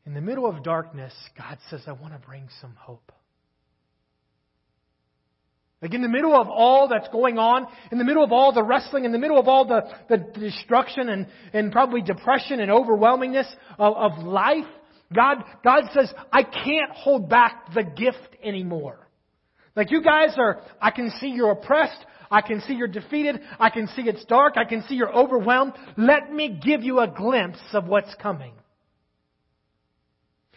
In 0.06 0.14
the 0.14 0.20
middle 0.20 0.46
of 0.46 0.62
darkness, 0.62 1.12
God 1.36 1.58
says, 1.70 1.82
I 1.86 1.92
want 1.92 2.12
to 2.12 2.26
bring 2.26 2.48
some 2.60 2.74
hope. 2.76 3.12
Like 5.82 5.94
in 5.94 6.02
the 6.02 6.08
middle 6.08 6.38
of 6.38 6.48
all 6.48 6.88
that's 6.88 7.08
going 7.08 7.38
on, 7.38 7.66
in 7.90 7.96
the 7.96 8.04
middle 8.04 8.22
of 8.22 8.32
all 8.32 8.52
the 8.52 8.62
wrestling, 8.62 9.06
in 9.06 9.12
the 9.12 9.18
middle 9.18 9.38
of 9.38 9.48
all 9.48 9.66
the, 9.66 9.82
the 10.10 10.18
destruction 10.38 11.08
and, 11.08 11.26
and 11.54 11.72
probably 11.72 12.02
depression 12.02 12.60
and 12.60 12.70
overwhelmingness 12.70 13.50
of, 13.78 13.96
of 13.96 14.24
life, 14.24 14.66
God, 15.12 15.38
God 15.64 15.84
says, 15.94 16.12
I 16.30 16.42
can't 16.42 16.90
hold 16.92 17.30
back 17.30 17.72
the 17.74 17.82
gift 17.82 18.36
anymore. 18.44 19.08
Like 19.74 19.90
you 19.90 20.02
guys 20.02 20.34
are, 20.36 20.60
I 20.80 20.90
can 20.90 21.10
see 21.18 21.28
you're 21.28 21.52
oppressed. 21.52 22.04
I 22.30 22.42
can 22.42 22.60
see 22.60 22.74
you're 22.74 22.86
defeated. 22.86 23.40
I 23.58 23.70
can 23.70 23.88
see 23.88 24.02
it's 24.02 24.24
dark. 24.26 24.54
I 24.56 24.64
can 24.64 24.82
see 24.82 24.94
you're 24.94 25.12
overwhelmed. 25.12 25.72
Let 25.96 26.30
me 26.30 26.60
give 26.62 26.82
you 26.82 27.00
a 27.00 27.08
glimpse 27.08 27.58
of 27.72 27.86
what's 27.86 28.14
coming. 28.16 28.52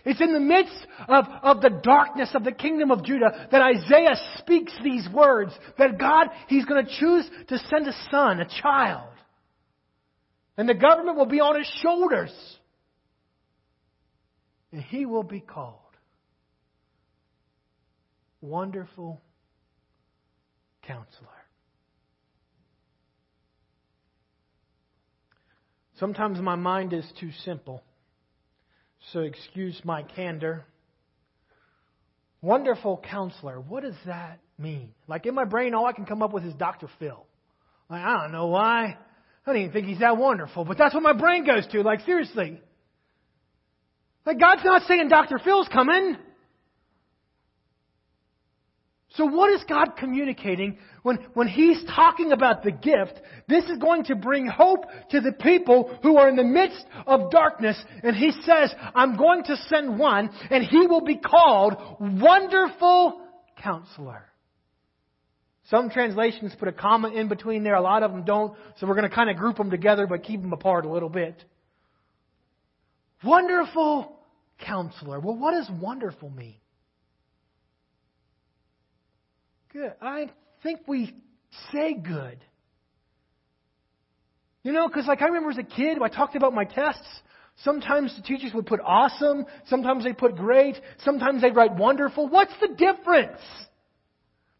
It's 0.05 0.19
in 0.19 0.33
the 0.33 0.39
midst 0.39 0.86
of, 1.07 1.25
of 1.41 1.62
the 1.62 1.69
darkness 1.69 2.29
of 2.36 2.43
the 2.43 2.51
kingdom 2.51 2.91
of 2.91 3.05
Judah 3.05 3.48
that 3.51 3.62
Isaiah 3.62 4.15
speaks 4.38 4.74
these 4.83 5.07
words 5.13 5.53
that 5.77 5.98
God, 5.98 6.27
He's 6.48 6.65
going 6.65 6.86
to 6.86 6.91
choose 7.00 7.25
to 7.48 7.57
send 7.57 7.88
a 7.88 7.93
son, 8.12 8.41
a 8.41 8.62
child. 8.62 9.10
And 10.57 10.67
the 10.67 10.74
government 10.74 11.17
will 11.17 11.25
be 11.25 11.39
on 11.39 11.57
his 11.57 11.72
shoulders. 11.81 12.31
And 14.72 14.81
he 14.81 15.05
will 15.05 15.24
be 15.24 15.39
called 15.39 15.79
Wonderful 18.41 19.22
Counselor. 20.83 21.29
Sometimes 26.00 26.39
my 26.39 26.55
mind 26.55 26.91
is 26.91 27.05
too 27.19 27.31
simple 27.45 27.83
so 29.12 29.19
excuse 29.19 29.79
my 29.83 30.03
candor. 30.03 30.65
Wonderful 32.41 33.03
counselor. 33.10 33.60
What 33.60 33.83
does 33.83 33.95
that 34.05 34.39
mean? 34.57 34.93
Like 35.07 35.25
in 35.25 35.36
my 35.36 35.45
brain, 35.45 35.74
all 35.74 35.86
I 35.86 35.93
can 35.93 36.05
come 36.05 36.22
up 36.22 36.33
with 36.33 36.45
is 36.45 36.53
Dr. 36.53 36.89
Phil. 37.00 37.25
Like, 37.89 38.03
I 38.03 38.22
don't 38.22 38.31
know 38.31 38.48
why. 38.48 38.98
I 39.45 39.51
don't 39.51 39.57
even 39.57 39.72
think 39.72 39.88
he's 39.88 40.00
that 40.00 40.17
wonderful, 40.17 40.65
but 40.65 40.77
that's 40.77 40.93
what 40.93 41.03
my 41.03 41.13
brain 41.13 41.45
goes 41.45 41.67
to. 41.67 41.81
Like, 41.81 42.01
seriously. 42.01 42.62
Like, 44.25 44.39
God's 44.39 44.63
not 44.63 44.83
saying 44.88 45.10
Dr. 45.10 45.38
Phil's 45.43 45.67
coming. 45.67 46.15
So 49.15 49.25
what 49.25 49.53
is 49.53 49.63
God 49.70 49.96
communicating 49.98 50.79
when, 51.03 51.17
when 51.36 51.48
He's 51.48 51.84
talking 51.96 52.32
about 52.32 52.63
the 52.63 52.72
gift? 52.72 53.22
This 53.48 53.63
is 53.65 53.77
going 53.77 54.05
to 54.05 54.15
bring 54.15 54.48
hope 54.48 54.86
to 55.12 55.22
the 55.22 55.32
people 55.32 56.00
who 56.01 56.17
are 56.17 56.27
in 56.29 56.36
the 56.36 56.43
midst 56.43 56.84
of 57.05 57.29
darkness. 57.29 57.79
And 58.01 58.15
He 58.15 58.32
says, 58.41 58.74
I'm 58.96 59.15
going 59.15 59.43
to 59.46 59.55
send 59.67 60.00
one 60.00 60.32
and 60.50 60.63
He 60.63 60.88
will 60.88 61.01
be 61.01 61.17
called 61.17 61.75
Wonderful 62.00 63.22
Counselor. 63.62 64.25
Some 65.70 65.91
translations 65.91 66.53
put 66.58 66.67
a 66.67 66.74
comma 66.74 67.10
in 67.10 67.27
between 67.27 67.63
there. 67.63 67.75
A 67.75 67.82
lot 67.82 68.01
of 68.01 68.12
them 68.12 68.24
don't. 68.24 68.58
So 68.77 68.88
we're 68.88 68.96
going 68.96 69.10
to 69.10 69.15
kind 69.15 69.29
of 69.29 69.38
group 69.38 69.58
them 69.58 69.70
together 69.70 70.08
but 70.08 70.24
keep 70.24 70.41
them 70.41 70.53
apart 70.53 70.86
a 70.86 70.89
little 70.89 71.10
bit. 71.10 71.43
Wonderful 73.24 74.17
Counselor. 74.60 75.20
Well, 75.20 75.36
what 75.36 75.51
does 75.51 75.70
wonderful 75.79 76.32
mean? 76.32 76.55
Good. 79.73 79.93
I 80.01 80.29
think 80.61 80.81
we 80.87 81.15
say 81.71 81.95
good. 81.95 82.37
You 84.63 84.71
know, 84.71 84.87
because 84.87 85.07
like 85.07 85.21
I 85.21 85.25
remember 85.25 85.49
as 85.49 85.57
a 85.57 85.63
kid, 85.63 85.97
I 86.01 86.07
talked 86.09 86.35
about 86.35 86.53
my 86.53 86.63
tests. 86.63 87.07
Sometimes 87.63 88.15
the 88.15 88.21
teachers 88.21 88.53
would 88.53 88.65
put 88.65 88.79
awesome. 88.83 89.45
Sometimes 89.67 90.03
they 90.03 90.13
put 90.13 90.35
great. 90.35 90.75
Sometimes 91.03 91.41
they 91.41 91.51
write 91.51 91.75
wonderful. 91.75 92.27
What's 92.27 92.53
the 92.61 92.69
difference? 92.69 93.41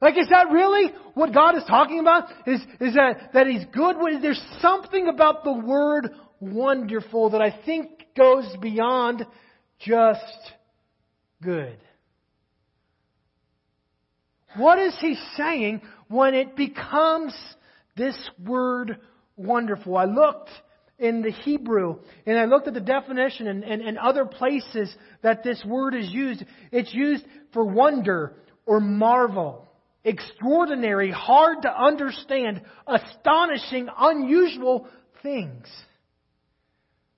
Like, 0.02 0.18
is 0.18 0.28
that 0.30 0.52
really 0.52 0.92
what 1.14 1.34
God 1.34 1.56
is 1.56 1.64
talking 1.66 2.00
about? 2.00 2.26
Is, 2.46 2.60
is 2.82 2.96
that, 2.96 3.32
that 3.34 3.48
He's 3.48 3.64
good? 3.74 3.96
There's 4.22 4.42
something 4.62 5.08
about 5.08 5.44
the 5.44 5.54
word 5.54 6.10
wonderful 6.40 7.30
that 7.30 7.42
I 7.42 7.58
think 7.66 7.90
goes 8.18 8.46
beyond 8.62 9.26
just 9.80 10.52
good. 11.42 11.78
What 14.56 14.80
is 14.80 14.96
he 15.00 15.18
saying 15.36 15.82
when 16.08 16.34
it 16.34 16.56
becomes 16.56 17.34
this 17.96 18.18
word 18.44 19.00
wonderful? 19.36 19.98
I 19.98 20.06
looked 20.06 20.50
in 21.00 21.22
the 21.22 21.32
Hebrew 21.32 22.00
and 22.26 22.38
I 22.38 22.46
looked 22.46 22.68
at 22.68 22.74
the 22.74 22.80
definition 22.80 23.48
and, 23.48 23.64
and, 23.64 23.82
and 23.82 23.98
other 23.98 24.26
places 24.26 24.96
that 25.22 25.44
this 25.44 25.64
word 25.66 25.96
is 25.96 26.10
used. 26.10 26.44
It's 26.72 26.94
used 26.94 27.26
for 27.52 27.66
wonder 27.66 28.36
or 28.66 28.80
marvel. 28.80 29.68
Extraordinary, 30.06 31.12
hard 31.12 31.62
to 31.62 31.70
understand, 31.70 32.62
astonishing, 32.86 33.88
unusual 33.98 34.88
things. 35.22 35.66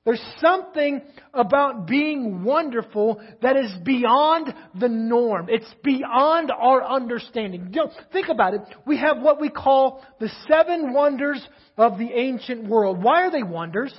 There's 0.06 0.22
something 0.40 1.02
about 1.34 1.88
being 1.88 2.44
wonderful 2.44 3.20
that 3.42 3.58
is 3.58 3.76
beyond 3.84 4.54
the 4.80 4.88
norm. 4.88 5.48
It's 5.50 5.74
beyond 5.84 6.52
our 6.52 6.84
understanding. 6.84 7.72
You 7.74 7.86
know, 7.86 7.92
think 8.14 8.30
about 8.30 8.54
it. 8.54 8.62
We 8.86 9.00
have 9.00 9.20
what 9.20 9.42
we 9.42 9.50
call 9.50 10.06
the 10.20 10.30
seven 10.48 10.94
wonders 10.94 11.46
of 11.76 11.98
the 11.98 12.12
ancient 12.14 12.68
world. 12.68 13.02
Why 13.02 13.24
are 13.24 13.32
they 13.32 13.42
wonders? 13.42 13.94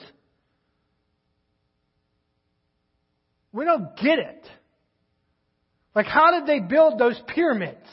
We 3.52 3.64
don't 3.64 3.96
get 3.96 4.20
it. 4.20 4.46
Like, 5.92 6.06
how 6.06 6.38
did 6.38 6.46
they 6.46 6.60
build 6.60 7.00
those 7.00 7.20
pyramids? 7.26 7.88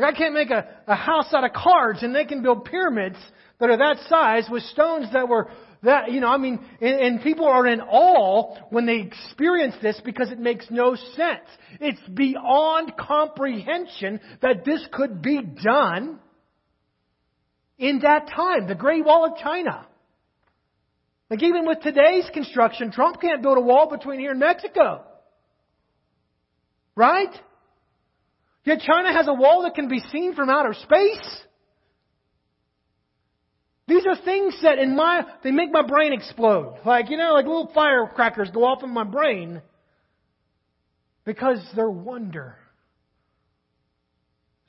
Like, 0.00 0.14
I 0.14 0.16
can't 0.16 0.34
make 0.34 0.50
a, 0.50 0.66
a 0.86 0.94
house 0.94 1.32
out 1.32 1.44
of 1.44 1.52
cards 1.52 2.02
and 2.02 2.14
they 2.14 2.24
can 2.24 2.42
build 2.42 2.64
pyramids 2.64 3.16
that 3.60 3.70
are 3.70 3.76
that 3.76 3.98
size 4.08 4.46
with 4.50 4.62
stones 4.64 5.08
that 5.12 5.28
were 5.28 5.50
that, 5.82 6.10
you 6.10 6.20
know, 6.20 6.28
I 6.28 6.38
mean, 6.38 6.58
and, 6.80 7.00
and 7.00 7.22
people 7.22 7.46
are 7.46 7.66
in 7.66 7.80
awe 7.80 8.56
when 8.70 8.86
they 8.86 8.96
experience 8.96 9.74
this 9.80 10.00
because 10.04 10.30
it 10.32 10.38
makes 10.38 10.66
no 10.70 10.96
sense. 10.96 11.46
It's 11.80 12.00
beyond 12.12 12.96
comprehension 12.96 14.20
that 14.42 14.64
this 14.64 14.84
could 14.92 15.22
be 15.22 15.40
done 15.40 16.18
in 17.78 18.00
that 18.00 18.28
time. 18.28 18.66
The 18.66 18.74
Great 18.74 19.04
Wall 19.04 19.26
of 19.26 19.38
China. 19.38 19.86
Like 21.30 21.42
even 21.42 21.66
with 21.66 21.80
today's 21.80 22.28
construction, 22.32 22.90
Trump 22.90 23.20
can't 23.20 23.42
build 23.42 23.58
a 23.58 23.60
wall 23.60 23.88
between 23.88 24.18
here 24.18 24.32
and 24.32 24.40
Mexico. 24.40 25.04
Right? 26.96 27.32
Yet 28.68 28.80
China 28.80 29.10
has 29.14 29.26
a 29.26 29.32
wall 29.32 29.62
that 29.62 29.74
can 29.74 29.88
be 29.88 30.00
seen 30.12 30.34
from 30.34 30.50
outer 30.50 30.74
space. 30.74 31.40
These 33.86 34.04
are 34.04 34.22
things 34.22 34.58
that 34.62 34.78
in 34.78 34.94
my, 34.94 35.22
they 35.42 35.52
make 35.52 35.72
my 35.72 35.80
brain 35.80 36.12
explode. 36.12 36.78
Like, 36.84 37.08
you 37.08 37.16
know, 37.16 37.32
like 37.32 37.46
little 37.46 37.70
firecrackers 37.74 38.50
go 38.50 38.64
off 38.64 38.82
in 38.82 38.92
my 38.92 39.04
brain 39.04 39.62
because 41.24 41.66
they're 41.74 41.88
wonder. 41.88 42.58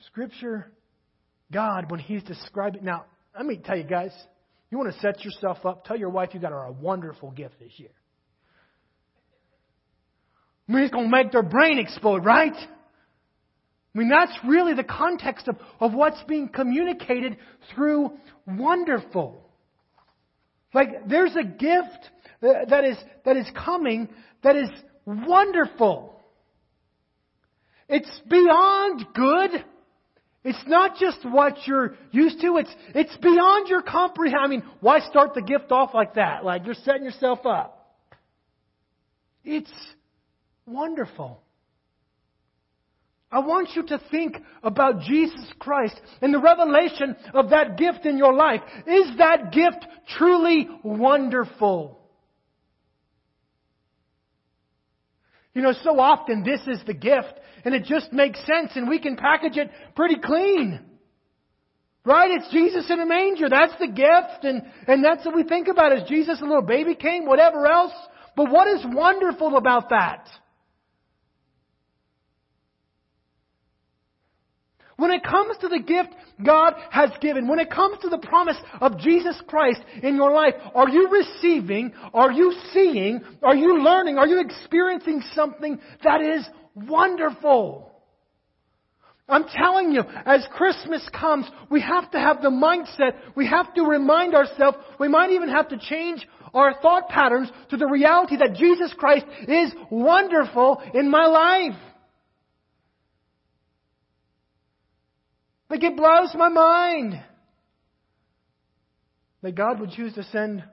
Scripture, 0.05 0.71
God, 1.51 1.91
when 1.91 1.99
He's 1.99 2.23
describing, 2.23 2.85
now, 2.85 3.03
let 3.35 3.45
me 3.45 3.57
tell 3.57 3.75
you 3.75 3.83
guys, 3.83 4.11
you 4.71 4.77
want 4.77 4.93
to 4.93 4.99
set 5.01 5.25
yourself 5.25 5.65
up, 5.65 5.83
tell 5.83 5.97
your 5.97 6.09
wife 6.09 6.29
you 6.31 6.39
got 6.39 6.53
her 6.53 6.63
a 6.63 6.71
wonderful 6.71 7.31
gift 7.31 7.59
this 7.59 7.73
year. 7.75 7.89
I 10.69 10.71
mean, 10.71 10.83
it's 10.83 10.93
going 10.93 11.11
to 11.11 11.11
make 11.11 11.33
their 11.33 11.43
brain 11.43 11.79
explode, 11.79 12.23
right? 12.23 12.55
I 13.93 13.97
mean, 13.97 14.09
that's 14.09 14.37
really 14.45 14.75
the 14.75 14.83
context 14.83 15.47
of, 15.47 15.57
of 15.79 15.93
what's 15.93 16.21
being 16.27 16.47
communicated 16.47 17.37
through 17.73 18.11
wonderful. 18.45 19.49
Like, 20.73 21.07
there's 21.07 21.35
a 21.35 21.43
gift 21.43 22.09
that 22.41 22.83
is, 22.85 22.97
that 23.25 23.35
is 23.35 23.47
coming 23.55 24.09
that 24.43 24.55
is 24.55 24.69
wonderful. 25.05 26.21
It's 27.87 28.09
beyond 28.29 29.05
good. 29.13 29.65
It's 30.43 30.63
not 30.67 30.97
just 30.97 31.19
what 31.23 31.57
you're 31.65 31.95
used 32.11 32.39
to. 32.41 32.57
It's, 32.57 32.73
it's 32.95 33.15
beyond 33.17 33.67
your 33.67 33.81
comprehension. 33.81 34.39
I 34.41 34.47
mean, 34.47 34.63
why 34.79 34.99
start 34.99 35.33
the 35.33 35.41
gift 35.41 35.71
off 35.71 35.93
like 35.93 36.13
that? 36.13 36.45
Like 36.45 36.65
you're 36.65 36.75
setting 36.75 37.03
yourself 37.03 37.45
up. 37.45 37.97
It's 39.43 39.71
wonderful. 40.65 41.41
I 43.31 43.39
want 43.39 43.69
you 43.75 43.83
to 43.83 44.01
think 44.09 44.37
about 44.63 45.01
Jesus 45.01 45.45
Christ 45.59 45.99
and 46.21 46.33
the 46.33 46.39
revelation 46.39 47.15
of 47.33 47.51
that 47.51 47.77
gift 47.77 48.05
in 48.05 48.17
your 48.17 48.33
life. 48.33 48.61
Is 48.87 49.17
that 49.19 49.51
gift 49.51 49.85
truly 50.17 50.67
wonderful? 50.83 51.99
You 55.53 55.61
know, 55.61 55.73
so 55.83 55.99
often 55.99 56.43
this 56.43 56.61
is 56.67 56.81
the 56.87 56.93
gift 56.93 57.33
and 57.65 57.75
it 57.75 57.83
just 57.83 58.11
makes 58.11 58.39
sense 58.39 58.71
and 58.75 58.89
we 58.89 58.99
can 58.99 59.15
package 59.15 59.57
it 59.57 59.69
pretty 59.95 60.15
clean. 60.23 60.79
Right? 62.05 62.31
It's 62.31 62.51
Jesus 62.51 62.89
in 62.89 62.99
a 62.99 63.05
manger. 63.05 63.47
That's 63.47 63.77
the 63.79 63.87
gift 63.87 64.43
and, 64.43 64.63
and 64.87 65.03
that's 65.03 65.23
what 65.23 65.35
we 65.35 65.43
think 65.43 65.67
about 65.67 65.91
as 65.91 66.09
Jesus 66.09 66.39
a 66.41 66.45
little 66.45 66.63
baby 66.63 66.95
came, 66.95 67.27
whatever 67.27 67.67
else. 67.67 67.93
But 68.35 68.49
what 68.49 68.67
is 68.69 68.83
wonderful 68.85 69.55
about 69.57 69.89
that? 69.89 70.27
When 74.99 75.11
it 75.11 75.23
comes 75.23 75.55
to 75.61 75.69
the 75.69 75.79
gift 75.79 76.09
God 76.45 76.73
has 76.91 77.09
given, 77.21 77.47
when 77.47 77.59
it 77.59 77.71
comes 77.71 77.99
to 78.01 78.09
the 78.09 78.17
promise 78.17 78.57
of 78.81 78.99
Jesus 78.99 79.41
Christ 79.47 79.79
in 80.03 80.17
your 80.17 80.33
life, 80.33 80.55
are 80.75 80.89
you 80.89 81.09
receiving, 81.09 81.93
are 82.13 82.33
you 82.33 82.53
seeing, 82.73 83.21
are 83.41 83.55
you 83.55 83.81
learning, 83.81 84.17
are 84.17 84.27
you 84.27 84.41
experiencing 84.41 85.23
something 85.33 85.79
that 86.03 86.19
is 86.19 86.45
wonderful? 86.75 87.89
I'm 89.29 89.45
telling 89.45 89.93
you, 89.93 90.01
as 90.25 90.45
Christmas 90.53 91.07
comes, 91.17 91.45
we 91.71 91.79
have 91.79 92.11
to 92.11 92.19
have 92.19 92.41
the 92.41 92.49
mindset, 92.49 93.13
we 93.35 93.47
have 93.47 93.73
to 93.75 93.83
remind 93.83 94.35
ourselves, 94.35 94.77
we 94.99 95.07
might 95.07 95.31
even 95.31 95.47
have 95.47 95.69
to 95.69 95.77
change 95.77 96.27
our 96.53 96.73
thought 96.81 97.07
patterns 97.07 97.49
to 97.69 97.77
the 97.77 97.87
reality 97.87 98.35
that 98.35 98.55
Jesus 98.55 98.93
Christ 98.97 99.25
is 99.47 99.71
wonderful 99.89 100.81
in 100.93 101.09
my 101.09 101.25
life. 101.25 101.79
Like 105.69 105.83
it 105.83 105.95
blows 105.95 106.33
my 106.35 106.49
mind 106.49 107.21
that 109.41 109.55
God 109.55 109.79
would 109.79 109.91
choose 109.91 110.13
to 110.15 110.23
send 110.23 110.63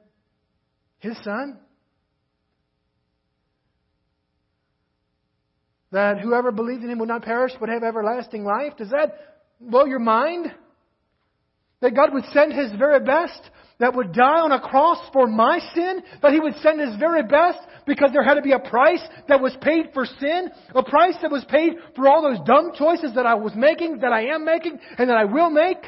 His 0.99 1.17
Son. 1.23 1.59
That 5.93 6.21
whoever 6.21 6.51
believes 6.51 6.83
in 6.83 6.91
Him 6.91 6.99
would 6.99 7.09
not 7.09 7.23
perish 7.23 7.53
but 7.61 7.69
have 7.69 7.83
everlasting 7.83 8.45
life. 8.45 8.77
Does 8.77 8.91
that 8.91 9.43
blow 9.61 9.85
your 9.85 9.99
mind? 9.99 10.47
That 11.81 11.95
God 11.95 12.13
would 12.13 12.25
send 12.33 12.53
His 12.53 12.73
very 12.79 13.01
best 13.01 13.41
that 13.79 13.95
would 13.95 14.13
die 14.13 14.41
on 14.41 14.53
a 14.53 14.61
cross 14.61 14.99
for 15.13 15.27
my 15.27 15.59
sin, 15.75 16.03
that 16.23 16.33
He 16.33 16.41
would 16.41 16.57
send 16.57 16.81
His 16.81 16.97
very 16.97 17.23
best 17.23 17.59
because 17.87 18.11
there 18.13 18.25
had 18.25 18.35
to 18.35 18.43
be 18.43 18.53
a 18.53 18.59
price 18.59 19.03
that 19.29 19.41
was 19.41 19.57
paid 19.61 19.91
for 19.93 20.07
sin, 20.07 20.51
a 20.75 20.83
price 20.83 21.15
that 21.23 21.31
was 21.31 21.45
paid 21.49 21.75
for 21.95 22.09
all 22.09 22.23
those 22.23 22.45
dumb 22.47 22.73
choices 22.75 23.15
that 23.15 23.27
I 23.27 23.35
was 23.35 23.55
making, 23.55 23.99
that 23.99 24.13
I 24.13 24.35
am 24.35 24.45
making, 24.45 24.79
and 24.99 25.11
that 25.11 25.17
I 25.17 25.25
will 25.25 25.51
make. 25.51 25.79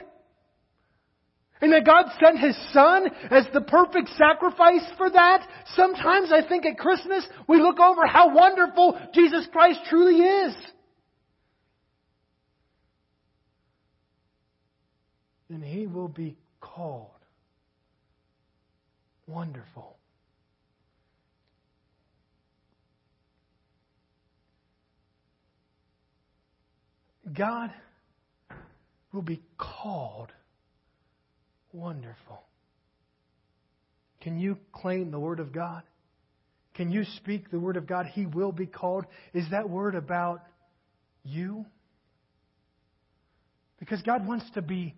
And 1.61 1.73
that 1.73 1.85
God 1.85 2.07
sent 2.23 2.39
His 2.39 2.57
Son 2.73 3.09
as 3.31 3.47
the 3.53 3.63
perfect 3.63 4.11
sacrifice 4.17 4.87
for 4.97 5.11
that. 5.11 5.49
Sometimes 5.75 6.31
I 6.31 6.47
think 6.47 6.65
at 6.67 6.79
Christmas 6.79 7.27
we 7.49 7.61
look 7.61 7.81
over 7.81 8.07
how 8.07 8.33
wonderful 8.33 8.99
Jesus 9.13 9.49
Christ 9.51 9.81
truly 9.89 10.21
is. 10.21 10.55
And 15.49 15.65
He 15.65 15.87
will 15.89 16.09
be 16.09 16.37
called 16.61 17.18
wonderful. 19.29 19.97
God 27.37 27.71
will 29.13 29.23
be 29.23 29.43
called 29.59 30.33
wonderful. 31.73 32.43
Can 34.23 34.39
you 34.39 34.59
claim 34.73 35.11
the 35.11 35.21
Word 35.21 35.39
of 35.39 35.53
God? 35.53 35.83
Can 36.75 36.91
you 36.91 37.05
speak 37.17 37.51
the 37.51 37.61
Word 37.61 37.77
of 37.77 37.87
God? 37.87 38.07
He 38.07 38.27
will 38.27 38.53
be 38.53 38.67
called. 38.67 39.05
Is 39.35 39.45
that 39.51 39.69
word 39.69 39.95
about 39.95 40.43
you? 41.23 41.67
Because 43.79 44.01
God 44.03 44.27
wants 44.27 44.47
to 44.55 44.63
be 44.63 44.95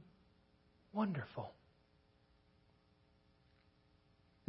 wonderful. 0.93 1.53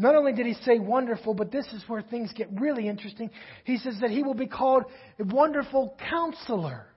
Not 0.01 0.15
only 0.15 0.33
did 0.33 0.47
he 0.47 0.55
say 0.65 0.79
wonderful, 0.79 1.35
but 1.35 1.51
this 1.51 1.67
is 1.73 1.83
where 1.87 2.01
things 2.01 2.33
get 2.33 2.49
really 2.59 2.87
interesting. 2.87 3.29
He 3.65 3.77
says 3.77 3.97
that 4.01 4.09
he 4.09 4.23
will 4.23 4.33
be 4.33 4.47
called 4.47 4.85
a 5.19 5.23
wonderful 5.23 5.95
counselor. 6.09 6.87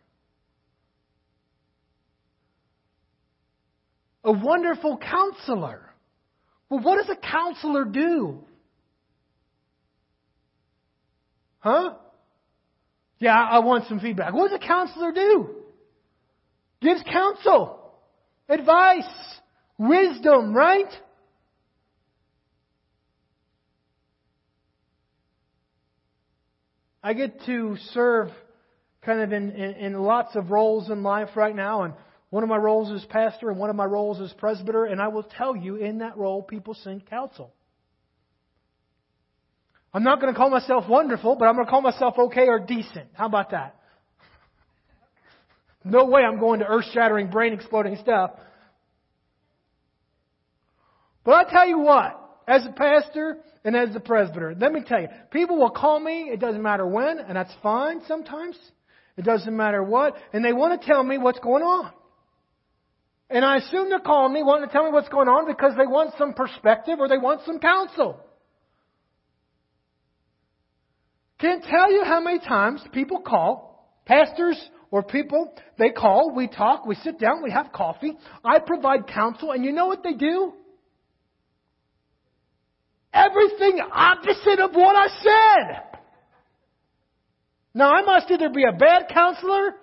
A 4.25 4.33
wonderful 4.33 4.97
counselor. 4.97 5.83
Well, 6.71 6.81
what 6.81 6.97
does 6.97 7.15
a 7.15 7.21
counselor 7.21 7.85
do? 7.85 8.43
Huh? 11.59 11.97
Yeah, 13.19 13.37
I 13.37 13.59
want 13.59 13.87
some 13.87 14.01
feedback. 14.01 14.33
What 14.33 14.51
does 14.51 14.59
a 14.63 14.67
counselor 14.67 15.13
do? 15.13 15.57
Gives 16.81 17.03
counsel, 17.03 17.93
advice, 18.49 19.05
wisdom, 19.77 20.55
right? 20.55 20.89
I 27.05 27.13
get 27.13 27.45
to 27.45 27.77
serve 27.93 28.31
kind 29.03 29.21
of 29.21 29.31
in, 29.31 29.51
in, 29.51 29.73
in, 29.75 29.93
lots 29.93 30.35
of 30.37 30.51
roles 30.51 30.91
in 30.91 31.03
life 31.03 31.29
right 31.37 31.55
now, 31.55 31.83
and 31.83 31.93
one 32.31 32.43
of 32.43 32.49
my 32.49 32.57
roles 32.57 32.91
is 32.91 33.07
pastor, 33.11 33.51
and 33.51 33.59
one 33.59 33.69
of 33.69 33.77
my 33.77 33.85
roles 33.85 34.19
is 34.21 34.33
presbyter, 34.39 34.87
and 34.87 35.03
I 35.03 35.09
will 35.09 35.23
tell 35.23 35.55
you, 35.55 35.77
in 35.77 35.99
that 35.99 36.17
role, 36.17 36.43
people 36.43 36.73
send 36.83 37.05
counsel. 37.05 37.53
I'm 39.93 40.03
not 40.03 40.19
going 40.19 40.33
to 40.33 40.37
call 40.37 40.49
myself 40.49 40.89
wonderful, 40.89 41.37
but 41.37 41.45
I'm 41.45 41.57
going 41.57 41.67
to 41.67 41.71
call 41.71 41.83
myself 41.83 42.15
okay 42.19 42.49
or 42.49 42.59
decent. 42.59 43.09
How 43.13 43.27
about 43.27 43.51
that? 43.51 43.77
No 45.85 46.07
way 46.07 46.23
I'm 46.23 46.41
going 46.41 46.61
to 46.61 46.67
earth 46.67 46.87
shattering, 46.95 47.31
brain 47.31 47.53
exploding 47.53 47.99
stuff. 48.01 48.31
But 51.23 51.47
I 51.47 51.51
tell 51.51 51.69
you 51.69 51.81
what, 51.81 52.24
as 52.47 52.65
a 52.67 52.73
pastor 52.73 53.39
and 53.65 53.77
as 53.77 53.93
the 53.93 54.01
presbyter. 54.01 54.55
Let 54.59 54.73
me 54.73 54.83
tell 54.87 55.01
you, 55.01 55.09
people 55.31 55.59
will 55.59 55.71
call 55.71 55.99
me, 55.99 56.31
it 56.33 56.41
doesn't 56.41 56.63
matter 56.63 56.87
when, 56.87 57.19
and 57.19 57.37
that's 57.37 57.53
fine 57.63 58.01
sometimes. 58.07 58.57
It 59.17 59.25
doesn't 59.25 59.57
matter 59.57 59.83
what, 59.83 60.17
and 60.33 60.45
they 60.45 60.53
want 60.53 60.81
to 60.81 60.87
tell 60.87 61.03
me 61.03 61.19
what's 61.19 61.39
going 61.39 61.63
on. 61.63 61.93
And 63.31 63.45
I 63.45 63.57
assume 63.57 63.89
they're 63.89 64.01
calling 64.01 64.35
me 64.35 64.43
wanting 64.43 64.69
to 64.69 64.73
tell 64.73 64.85
me 64.85 64.91
what's 64.91 65.09
going 65.09 65.29
on 65.29 65.47
because 65.47 65.73
they 65.77 65.87
want 65.87 66.13
some 66.19 66.35
perspective 66.35 66.99
or 67.01 67.09
they 67.09 67.19
want 67.19 67.41
some 67.47 67.59
counsel. 67.59 68.21
Can't 71.41 71.65
tell 71.65 71.91
you 71.91 72.05
how 72.05 72.21
many 72.21 72.39
times 72.39 72.83
people 72.93 73.21
call, 73.21 73.99
pastors 74.05 74.61
or 74.91 75.03
people, 75.03 75.55
they 75.79 75.91
call, 75.91 76.33
we 76.35 76.47
talk, 76.47 76.87
we 76.87 76.95
sit 76.97 77.19
down, 77.19 77.43
we 77.43 77.51
have 77.51 77.73
coffee, 77.73 78.17
I 78.45 78.61
provide 78.61 79.09
counsel, 79.09 79.53
and 79.53 79.65
you 79.65 79.73
know 79.73 79.87
what 79.87 80.03
they 80.03 80.15
do? 80.15 80.53
Everything 83.15 83.81
opposite 83.93 84.61
of 84.61 84.73
what 84.75 84.97
I 84.97 85.09
said. 85.23 85.83
Now, 87.73 87.91
I 87.93 88.03
must 88.03 88.31
either 88.31 88.51
be 88.51 88.65
a 88.65 88.77
bad 88.77 89.09
counselor 89.13 89.75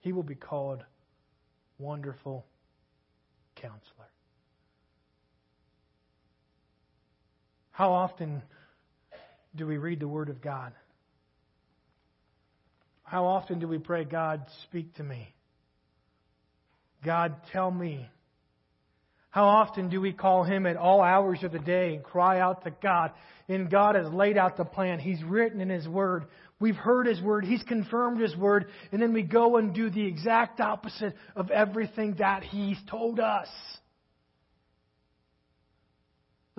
He 0.00 0.12
will 0.12 0.22
be 0.22 0.34
called 0.34 0.82
Wonderful 1.78 2.46
Counselor. 3.56 4.08
How 7.70 7.92
often 7.92 8.42
do 9.54 9.66
we 9.66 9.76
read 9.76 10.00
the 10.00 10.08
Word 10.08 10.28
of 10.30 10.40
God? 10.40 10.72
How 13.10 13.26
often 13.26 13.58
do 13.58 13.66
we 13.66 13.78
pray, 13.78 14.04
God, 14.04 14.46
speak 14.68 14.94
to 14.94 15.02
me? 15.02 15.34
God, 17.04 17.34
tell 17.52 17.68
me. 17.68 18.08
How 19.30 19.46
often 19.46 19.88
do 19.88 20.00
we 20.00 20.12
call 20.12 20.44
Him 20.44 20.64
at 20.64 20.76
all 20.76 21.02
hours 21.02 21.42
of 21.42 21.50
the 21.50 21.58
day 21.58 21.94
and 21.96 22.04
cry 22.04 22.38
out 22.38 22.62
to 22.62 22.70
God? 22.70 23.10
And 23.48 23.68
God 23.68 23.96
has 23.96 24.06
laid 24.12 24.38
out 24.38 24.56
the 24.56 24.64
plan. 24.64 25.00
He's 25.00 25.20
written 25.24 25.60
in 25.60 25.70
His 25.70 25.88
Word. 25.88 26.26
We've 26.60 26.76
heard 26.76 27.08
His 27.08 27.20
Word. 27.20 27.44
He's 27.44 27.64
confirmed 27.64 28.20
His 28.20 28.36
Word. 28.36 28.66
And 28.92 29.02
then 29.02 29.12
we 29.12 29.24
go 29.24 29.56
and 29.56 29.74
do 29.74 29.90
the 29.90 30.06
exact 30.06 30.60
opposite 30.60 31.16
of 31.34 31.50
everything 31.50 32.14
that 32.20 32.44
He's 32.44 32.78
told 32.88 33.18
us. 33.18 33.48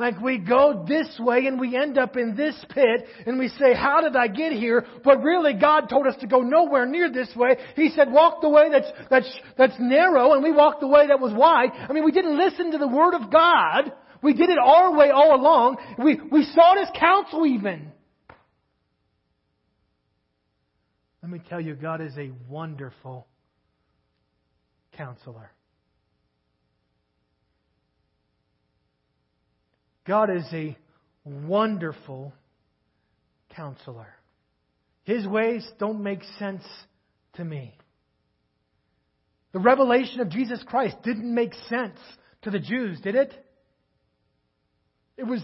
Like 0.01 0.19
we 0.19 0.39
go 0.39 0.83
this 0.87 1.07
way 1.19 1.45
and 1.45 1.59
we 1.59 1.77
end 1.77 1.99
up 1.99 2.17
in 2.17 2.35
this 2.35 2.55
pit 2.69 3.05
and 3.27 3.37
we 3.37 3.49
say, 3.49 3.75
how 3.75 4.01
did 4.01 4.15
I 4.15 4.29
get 4.29 4.51
here? 4.51 4.83
But 5.03 5.21
really 5.21 5.53
God 5.53 5.89
told 5.89 6.07
us 6.07 6.15
to 6.21 6.27
go 6.27 6.39
nowhere 6.39 6.87
near 6.87 7.11
this 7.11 7.29
way. 7.35 7.55
He 7.75 7.89
said, 7.89 8.11
walk 8.11 8.41
the 8.41 8.49
way 8.49 8.71
that's, 8.71 8.91
that's, 9.11 9.31
that's 9.59 9.75
narrow 9.79 10.33
and 10.33 10.41
we 10.41 10.51
walked 10.51 10.81
the 10.81 10.87
way 10.87 11.05
that 11.05 11.19
was 11.19 11.33
wide. 11.33 11.69
I 11.87 11.93
mean, 11.93 12.03
we 12.03 12.11
didn't 12.11 12.35
listen 12.35 12.71
to 12.71 12.79
the 12.79 12.87
Word 12.87 13.13
of 13.13 13.31
God. 13.31 13.93
We 14.23 14.33
did 14.33 14.49
it 14.49 14.57
our 14.57 14.97
way 14.97 15.11
all 15.11 15.35
along. 15.39 15.77
We, 16.03 16.19
we 16.31 16.45
sought 16.45 16.79
His 16.79 16.89
counsel 16.99 17.45
even. 17.45 17.91
Let 21.21 21.31
me 21.31 21.41
tell 21.47 21.61
you, 21.61 21.75
God 21.75 22.01
is 22.01 22.17
a 22.17 22.31
wonderful 22.49 23.27
counselor. 24.97 25.51
God 30.05 30.29
is 30.29 30.45
a 30.51 30.77
wonderful 31.23 32.33
counselor. 33.55 34.07
His 35.03 35.27
ways 35.27 35.67
don't 35.79 36.01
make 36.01 36.21
sense 36.39 36.63
to 37.33 37.43
me. 37.43 37.75
The 39.51 39.59
revelation 39.59 40.21
of 40.21 40.29
Jesus 40.29 40.63
Christ 40.65 40.95
didn't 41.03 41.33
make 41.33 41.53
sense 41.67 41.99
to 42.43 42.51
the 42.51 42.59
Jews, 42.59 42.99
did 43.01 43.15
it? 43.15 43.33
It 45.17 45.25
was 45.25 45.43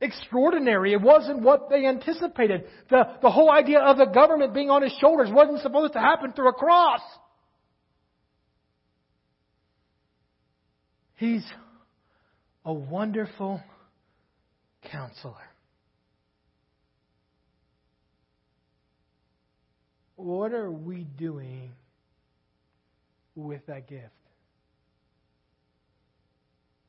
extraordinary. 0.00 0.92
It 0.92 1.02
wasn't 1.02 1.42
what 1.42 1.68
they 1.68 1.84
anticipated. 1.86 2.64
The, 2.88 3.04
the 3.20 3.30
whole 3.30 3.50
idea 3.50 3.80
of 3.80 3.98
the 3.98 4.06
government 4.06 4.54
being 4.54 4.70
on 4.70 4.82
his 4.82 4.92
shoulders 5.00 5.28
wasn't 5.30 5.60
supposed 5.60 5.92
to 5.94 6.00
happen 6.00 6.32
through 6.32 6.48
a 6.48 6.54
cross. 6.54 7.00
He's 11.16 11.44
a 12.64 12.72
wonderful 12.72 13.60
counselor. 14.90 15.34
What 20.16 20.52
are 20.52 20.70
we 20.70 21.04
doing 21.18 21.72
with 23.34 23.64
that 23.66 23.88
gift? 23.88 24.08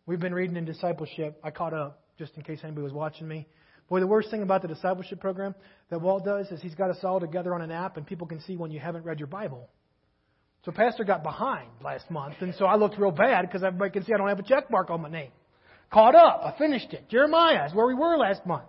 We've 0.05 0.19
been 0.19 0.33
reading 0.33 0.57
in 0.57 0.65
discipleship. 0.65 1.39
I 1.43 1.51
caught 1.51 1.73
up 1.73 2.01
just 2.17 2.35
in 2.35 2.43
case 2.43 2.59
anybody 2.63 2.83
was 2.83 2.91
watching 2.91 3.27
me. 3.27 3.47
Boy, 3.89 3.99
the 3.99 4.07
worst 4.07 4.29
thing 4.29 4.41
about 4.41 4.61
the 4.61 4.67
discipleship 4.67 5.19
program 5.19 5.55
that 5.89 6.01
Walt 6.01 6.25
does 6.25 6.47
is 6.47 6.61
he's 6.61 6.75
got 6.75 6.89
us 6.89 6.97
all 7.03 7.19
together 7.19 7.53
on 7.55 7.61
an 7.61 7.71
app 7.71 7.97
and 7.97 8.05
people 8.05 8.27
can 8.27 8.41
see 8.41 8.55
when 8.55 8.71
you 8.71 8.79
haven't 8.79 9.05
read 9.05 9.19
your 9.19 9.27
Bible. 9.27 9.69
So 10.65 10.71
Pastor 10.71 11.03
got 11.03 11.23
behind 11.23 11.69
last 11.83 12.09
month, 12.11 12.35
and 12.41 12.53
so 12.55 12.65
I 12.65 12.75
looked 12.75 12.97
real 12.99 13.11
bad 13.11 13.41
because 13.43 13.63
everybody 13.63 13.91
can 13.91 14.05
see 14.05 14.13
I 14.13 14.17
don't 14.17 14.29
have 14.29 14.39
a 14.39 14.43
check 14.43 14.69
mark 14.69 14.91
on 14.91 15.01
my 15.01 15.09
name. 15.09 15.31
Caught 15.91 16.15
up. 16.15 16.41
I 16.45 16.57
finished 16.57 16.93
it. 16.93 17.09
Jeremiah 17.09 17.67
is 17.67 17.73
where 17.73 17.87
we 17.87 17.93
were 17.93 18.17
last 18.17 18.45
month. 18.45 18.63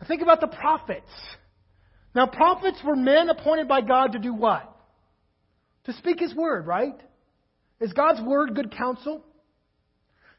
I 0.00 0.06
think 0.06 0.22
about 0.22 0.40
the 0.40 0.46
prophets. 0.46 1.10
Now, 2.14 2.26
prophets 2.26 2.78
were 2.84 2.96
men 2.96 3.28
appointed 3.28 3.68
by 3.68 3.82
God 3.82 4.12
to 4.12 4.18
do 4.18 4.32
what? 4.32 4.66
To 5.84 5.92
speak 5.94 6.20
His 6.20 6.34
word, 6.34 6.66
right? 6.66 6.98
Is 7.80 7.92
God's 7.92 8.20
word 8.20 8.54
good 8.54 8.74
counsel? 8.76 9.24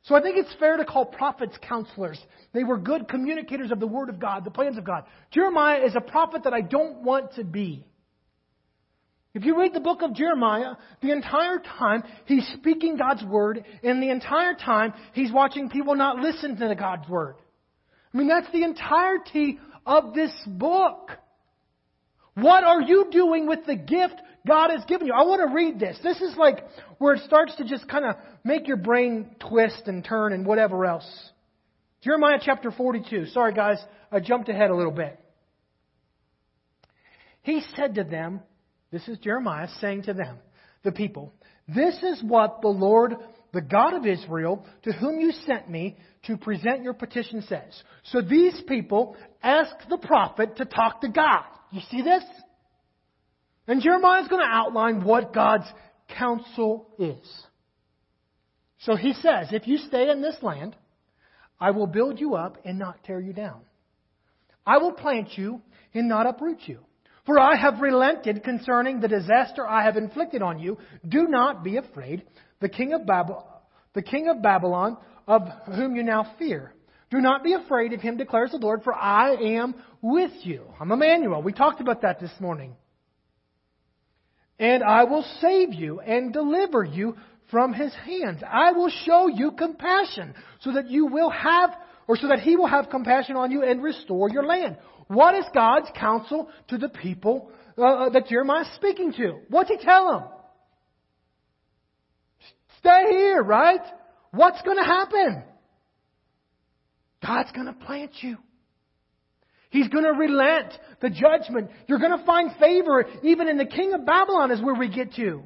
So 0.03 0.15
I 0.15 0.21
think 0.21 0.37
it's 0.37 0.53
fair 0.59 0.77
to 0.77 0.85
call 0.85 1.05
prophets 1.05 1.55
counselors. 1.61 2.19
They 2.53 2.63
were 2.63 2.77
good 2.77 3.07
communicators 3.07 3.71
of 3.71 3.79
the 3.79 3.87
word 3.87 4.09
of 4.09 4.19
God, 4.19 4.43
the 4.43 4.51
plans 4.51 4.77
of 4.77 4.83
God. 4.83 5.03
Jeremiah 5.31 5.85
is 5.85 5.95
a 5.95 6.01
prophet 6.01 6.43
that 6.45 6.53
I 6.53 6.61
don't 6.61 7.03
want 7.03 7.35
to 7.35 7.43
be. 7.43 7.85
If 9.33 9.45
you 9.45 9.57
read 9.57 9.73
the 9.73 9.79
book 9.79 10.01
of 10.01 10.13
Jeremiah, 10.13 10.75
the 11.01 11.11
entire 11.11 11.59
time 11.59 12.03
he's 12.25 12.45
speaking 12.57 12.97
God's 12.97 13.23
word, 13.23 13.63
and 13.81 14.03
the 14.03 14.09
entire 14.09 14.53
time 14.55 14.93
he's 15.13 15.31
watching 15.31 15.69
people 15.69 15.95
not 15.95 16.17
listen 16.17 16.57
to 16.57 16.75
God's 16.75 17.07
word. 17.07 17.35
I 18.13 18.17
mean, 18.17 18.27
that's 18.27 18.51
the 18.51 18.63
entirety 18.63 19.59
of 19.85 20.13
this 20.13 20.33
book. 20.45 21.11
What 22.33 22.63
are 22.63 22.81
you 22.81 23.07
doing 23.09 23.47
with 23.47 23.65
the 23.65 23.75
gift 23.75 24.15
God 24.45 24.69
has 24.69 24.83
given 24.85 25.07
you? 25.07 25.13
I 25.13 25.23
want 25.23 25.47
to 25.47 25.53
read 25.53 25.79
this. 25.79 25.97
This 26.03 26.19
is 26.19 26.35
like 26.35 26.65
where 26.97 27.15
it 27.15 27.23
starts 27.23 27.55
to 27.55 27.63
just 27.63 27.87
kind 27.87 28.05
of 28.05 28.15
make 28.43 28.67
your 28.67 28.77
brain 28.77 29.35
twist 29.39 29.83
and 29.85 30.03
turn 30.03 30.33
and 30.33 30.45
whatever 30.45 30.85
else. 30.85 31.07
Jeremiah 32.01 32.39
chapter 32.41 32.71
42. 32.71 33.27
Sorry 33.27 33.53
guys, 33.53 33.77
I 34.11 34.19
jumped 34.19 34.49
ahead 34.49 34.71
a 34.71 34.75
little 34.75 34.91
bit. 34.91 35.17
He 37.43 37.61
said 37.75 37.95
to 37.95 38.03
them, 38.03 38.41
this 38.91 39.07
is 39.07 39.17
Jeremiah 39.19 39.67
saying 39.79 40.03
to 40.03 40.13
them, 40.13 40.37
the 40.83 40.91
people, 40.91 41.33
This 41.67 41.95
is 42.03 42.21
what 42.23 42.61
the 42.61 42.67
Lord, 42.67 43.15
the 43.53 43.61
God 43.61 43.93
of 43.93 44.05
Israel, 44.05 44.65
to 44.83 44.91
whom 44.91 45.19
you 45.19 45.31
sent 45.45 45.69
me 45.69 45.97
to 46.23 46.37
present 46.37 46.83
your 46.83 46.93
petition 46.93 47.41
says. 47.43 47.83
So 48.05 48.21
these 48.21 48.61
people 48.67 49.15
ask 49.41 49.73
the 49.89 49.97
prophet 49.97 50.57
to 50.57 50.65
talk 50.65 51.01
to 51.01 51.09
God. 51.09 51.43
You 51.71 51.81
see 51.89 52.01
this? 52.01 52.23
And 53.67 53.81
Jeremiah 53.81 54.23
is 54.23 54.27
going 54.27 54.41
to 54.41 54.51
outline 54.51 55.03
what 55.03 55.33
God's 55.33 55.67
counsel 56.17 56.89
is. 56.99 57.43
So 58.79 58.95
he 58.95 59.13
says, 59.13 59.47
If 59.51 59.67
you 59.67 59.77
stay 59.77 60.09
in 60.09 60.21
this 60.21 60.37
land, 60.41 60.75
I 61.59 61.71
will 61.71 61.87
build 61.87 62.19
you 62.19 62.35
up 62.35 62.57
and 62.65 62.79
not 62.79 63.03
tear 63.03 63.19
you 63.19 63.33
down. 63.33 63.61
I 64.65 64.79
will 64.79 64.91
plant 64.91 65.37
you 65.37 65.61
and 65.93 66.09
not 66.09 66.25
uproot 66.25 66.59
you. 66.65 66.79
For 67.25 67.39
I 67.39 67.55
have 67.55 67.81
relented 67.81 68.43
concerning 68.43 68.99
the 68.99 69.07
disaster 69.07 69.67
I 69.67 69.83
have 69.83 69.97
inflicted 69.97 70.41
on 70.41 70.59
you. 70.59 70.77
Do 71.07 71.27
not 71.27 71.63
be 71.63 71.77
afraid. 71.77 72.23
The 72.59 72.69
king 72.69 72.93
of 72.93 73.05
Babylon, 73.05 73.45
the 73.93 74.01
king 74.01 74.27
of 74.27 74.41
Babylon, 74.41 74.97
of 75.27 75.43
whom 75.65 75.95
you 75.95 76.03
now 76.03 76.35
fear. 76.39 76.73
Do 77.09 77.19
not 77.19 77.43
be 77.43 77.53
afraid 77.53 77.93
of 77.93 78.01
him, 78.01 78.17
declares 78.17 78.51
the 78.51 78.57
Lord, 78.57 78.83
for 78.83 78.93
I 78.93 79.35
am 79.35 79.75
with 80.01 80.31
you. 80.43 80.63
I'm 80.79 80.91
Emmanuel. 80.91 81.43
We 81.43 81.53
talked 81.53 81.81
about 81.81 82.01
that 82.03 82.19
this 82.19 82.31
morning. 82.39 82.75
And 84.57 84.83
I 84.83 85.03
will 85.03 85.25
save 85.41 85.73
you 85.73 85.99
and 85.99 86.31
deliver 86.31 86.83
you 86.83 87.17
from 87.49 87.73
his 87.73 87.93
hands. 88.05 88.41
I 88.47 88.71
will 88.71 88.89
show 89.05 89.27
you 89.27 89.51
compassion 89.51 90.33
so 90.61 90.73
that 90.73 90.89
you 90.89 91.07
will 91.07 91.29
have, 91.29 91.71
or 92.07 92.15
so 92.15 92.29
that 92.29 92.39
he 92.39 92.55
will 92.55 92.67
have 92.67 92.89
compassion 92.89 93.35
on 93.35 93.51
you 93.51 93.63
and 93.63 93.83
restore 93.83 94.29
your 94.29 94.45
land. 94.45 94.77
What 95.11 95.35
is 95.35 95.43
God's 95.53 95.89
counsel 95.99 96.47
to 96.69 96.77
the 96.77 96.87
people 96.87 97.51
uh, 97.77 97.81
uh 97.81 98.09
that 98.11 98.27
Jeremiah 98.27 98.61
is 98.61 98.73
speaking 98.75 99.11
to? 99.17 99.39
What's 99.49 99.69
he 99.69 99.75
tell 99.75 100.09
them? 100.09 100.23
Stay 102.79 103.07
here, 103.09 103.43
right? 103.43 103.81
What's 104.31 104.61
going 104.61 104.77
to 104.77 104.85
happen? 104.85 105.43
God's 107.21 107.51
going 107.51 107.67
to 107.67 107.73
plant 107.73 108.11
you. 108.21 108.37
He's 109.69 109.89
going 109.89 110.05
to 110.05 110.11
relent 110.11 110.73
the 111.01 111.09
judgment. 111.09 111.71
You're 111.87 111.99
going 111.99 112.17
to 112.17 112.25
find 112.25 112.51
favor 112.57 113.05
even 113.21 113.49
in 113.49 113.57
the 113.57 113.65
king 113.65 113.91
of 113.91 114.05
Babylon 114.05 114.49
is 114.51 114.61
where 114.61 114.75
we 114.75 114.87
get 114.87 115.13
to. 115.15 115.43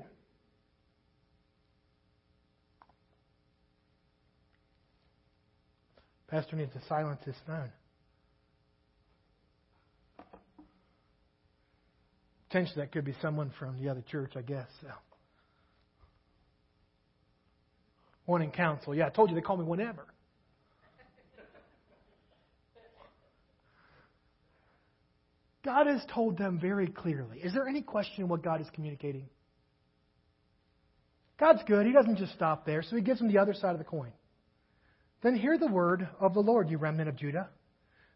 Pastor 6.27 6.55
needs 6.55 6.73
to 6.73 6.81
silence 6.87 7.21
his 7.25 7.35
phone. 7.47 7.71
Potentially, 12.49 12.81
that 12.81 12.91
could 12.91 13.05
be 13.05 13.15
someone 13.21 13.51
from 13.59 13.81
the 13.81 13.89
other 13.89 14.03
church, 14.09 14.33
I 14.35 14.41
guess. 14.41 14.67
So. 14.81 14.87
One 18.25 18.41
in 18.41 18.51
council. 18.51 18.95
Yeah, 18.95 19.07
I 19.07 19.09
told 19.09 19.29
you 19.29 19.35
they 19.35 19.41
call 19.41 19.57
me 19.57 19.65
whenever. 19.65 20.05
God 25.63 25.87
has 25.87 26.05
told 26.13 26.37
them 26.37 26.59
very 26.59 26.87
clearly. 26.87 27.39
Is 27.39 27.53
there 27.53 27.67
any 27.67 27.81
question 27.81 28.27
what 28.27 28.43
God 28.43 28.61
is 28.61 28.67
communicating? 28.73 29.25
God's 31.39 31.63
good. 31.67 31.87
He 31.87 31.91
doesn't 31.91 32.17
just 32.17 32.33
stop 32.33 32.67
there, 32.67 32.83
so 32.83 32.95
he 32.95 33.01
gives 33.01 33.19
them 33.19 33.27
the 33.31 33.39
other 33.39 33.53
side 33.53 33.71
of 33.71 33.79
the 33.79 33.83
coin. 33.83 34.11
Then 35.23 35.35
hear 35.35 35.57
the 35.57 35.67
word 35.67 36.07
of 36.19 36.35
the 36.35 36.39
Lord, 36.39 36.69
you 36.69 36.77
remnant 36.77 37.09
of 37.09 37.15
Judah. 37.15 37.49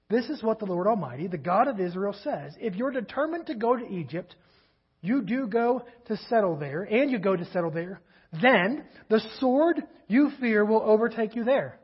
This 0.10 0.26
is 0.26 0.42
what 0.42 0.60
the 0.60 0.66
Lord 0.66 0.88
Almighty, 0.88 1.28
the 1.28 1.38
God 1.38 1.68
of 1.68 1.80
Israel, 1.80 2.16
says. 2.24 2.54
If 2.60 2.76
you're 2.76 2.92
determined 2.92 3.46
to 3.48 3.56
go 3.56 3.76
to 3.76 3.88
Egypt, 3.88 4.36
you 5.02 5.22
do 5.22 5.48
go 5.48 5.84
to 6.08 6.18
settle 6.30 6.58
there, 6.58 6.84
and 6.84 7.12
you 7.12 7.20
go 7.20 7.36
to 7.36 7.46
settle 7.52 7.72
there, 7.72 8.02
then 8.42 8.86
the 9.10 9.22
sword 9.40 9.82
you 10.08 10.32
fear 10.40 10.66
will 10.66 10.82
overtake 10.82 11.36
you 11.36 11.44
there. 11.44 11.80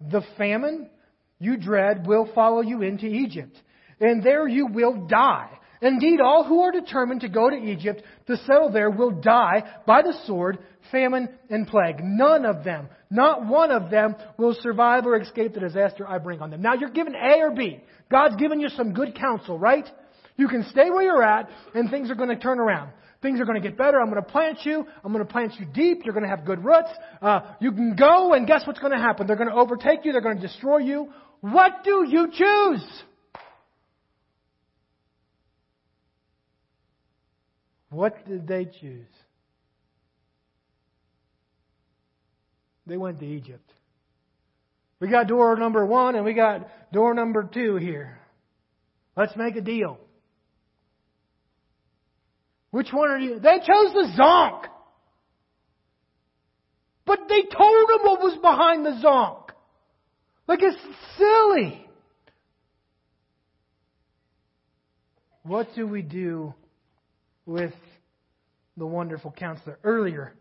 The 0.00 0.22
famine 0.38 0.90
you 1.38 1.56
dread 1.56 2.06
will 2.06 2.28
follow 2.34 2.62
you 2.62 2.82
into 2.82 3.06
Egypt, 3.06 3.56
and 4.00 4.22
there 4.22 4.48
you 4.48 4.66
will 4.66 5.06
die. 5.06 5.50
Indeed, 5.82 6.20
all 6.20 6.44
who 6.44 6.62
are 6.62 6.72
determined 6.72 7.20
to 7.20 7.28
go 7.28 7.50
to 7.50 7.56
Egypt 7.56 8.02
to 8.28 8.36
settle 8.38 8.70
there 8.70 8.88
will 8.88 9.10
die 9.10 9.64
by 9.86 10.00
the 10.00 10.14
sword, 10.24 10.58
famine, 10.90 11.28
and 11.50 11.66
plague. 11.66 11.96
None 12.02 12.46
of 12.46 12.64
them 12.64 12.88
not 13.12 13.46
one 13.46 13.70
of 13.70 13.90
them 13.90 14.16
will 14.38 14.56
survive 14.62 15.04
or 15.04 15.20
escape 15.20 15.52
the 15.52 15.60
disaster 15.60 16.08
I 16.08 16.16
bring 16.16 16.40
on 16.40 16.50
them. 16.50 16.62
Now 16.62 16.72
you're 16.72 16.90
given 16.90 17.14
A 17.14 17.40
or 17.40 17.50
B. 17.50 17.78
God's 18.10 18.36
given 18.36 18.58
you 18.58 18.70
some 18.70 18.94
good 18.94 19.14
counsel, 19.14 19.58
right? 19.58 19.86
You 20.36 20.48
can 20.48 20.64
stay 20.70 20.88
where 20.88 21.02
you're 21.02 21.22
at 21.22 21.50
and 21.74 21.90
things 21.90 22.10
are 22.10 22.14
going 22.14 22.30
to 22.30 22.38
turn 22.38 22.58
around. 22.58 22.90
Things 23.20 23.38
are 23.38 23.44
going 23.44 23.60
to 23.60 23.68
get 23.68 23.76
better. 23.76 24.00
I'm 24.00 24.10
going 24.10 24.22
to 24.22 24.28
plant 24.28 24.60
you. 24.64 24.86
I'm 25.04 25.12
going 25.12 25.24
to 25.24 25.30
plant 25.30 25.52
you 25.60 25.66
deep. 25.66 26.00
You're 26.04 26.14
going 26.14 26.24
to 26.24 26.30
have 26.30 26.46
good 26.46 26.64
roots. 26.64 26.88
Uh, 27.20 27.40
you 27.60 27.70
can 27.70 27.94
go, 27.94 28.32
and 28.32 28.46
guess 28.46 28.62
what's 28.66 28.80
going 28.80 28.92
to 28.92 28.98
happen? 28.98 29.26
They're 29.26 29.36
going 29.36 29.50
to 29.50 29.54
overtake 29.54 30.04
you. 30.04 30.12
They're 30.12 30.22
going 30.22 30.40
to 30.40 30.46
destroy 30.46 30.78
you. 30.78 31.12
What 31.42 31.84
do 31.84 32.06
you 32.08 32.28
choose? 32.32 33.02
What 37.92 38.26
did 38.26 38.48
they 38.48 38.64
choose? 38.64 39.06
They 42.86 42.96
went 42.96 43.20
to 43.20 43.26
Egypt. 43.26 43.70
We 44.98 45.08
got 45.08 45.28
door 45.28 45.56
number 45.56 45.84
one 45.84 46.16
and 46.16 46.24
we 46.24 46.32
got 46.32 46.68
door 46.92 47.12
number 47.12 47.48
two 47.52 47.76
here. 47.76 48.18
Let's 49.14 49.36
make 49.36 49.56
a 49.56 49.60
deal. 49.60 49.98
Which 52.70 52.88
one 52.92 53.10
are 53.10 53.18
you? 53.18 53.38
They 53.38 53.58
chose 53.58 53.92
the 53.92 54.08
zonk. 54.18 54.62
But 57.04 57.20
they 57.28 57.42
told 57.42 57.90
him 57.90 58.06
what 58.06 58.20
was 58.20 58.38
behind 58.40 58.86
the 58.86 59.06
zonk. 59.06 59.50
Like 60.48 60.60
it's 60.62 60.78
silly. 61.18 61.86
What 65.42 65.68
do 65.74 65.86
we 65.86 66.00
do 66.00 66.54
with 67.46 67.72
the 68.76 68.86
wonderful 68.86 69.32
counselor? 69.32 69.78
Earlier, 69.84 70.34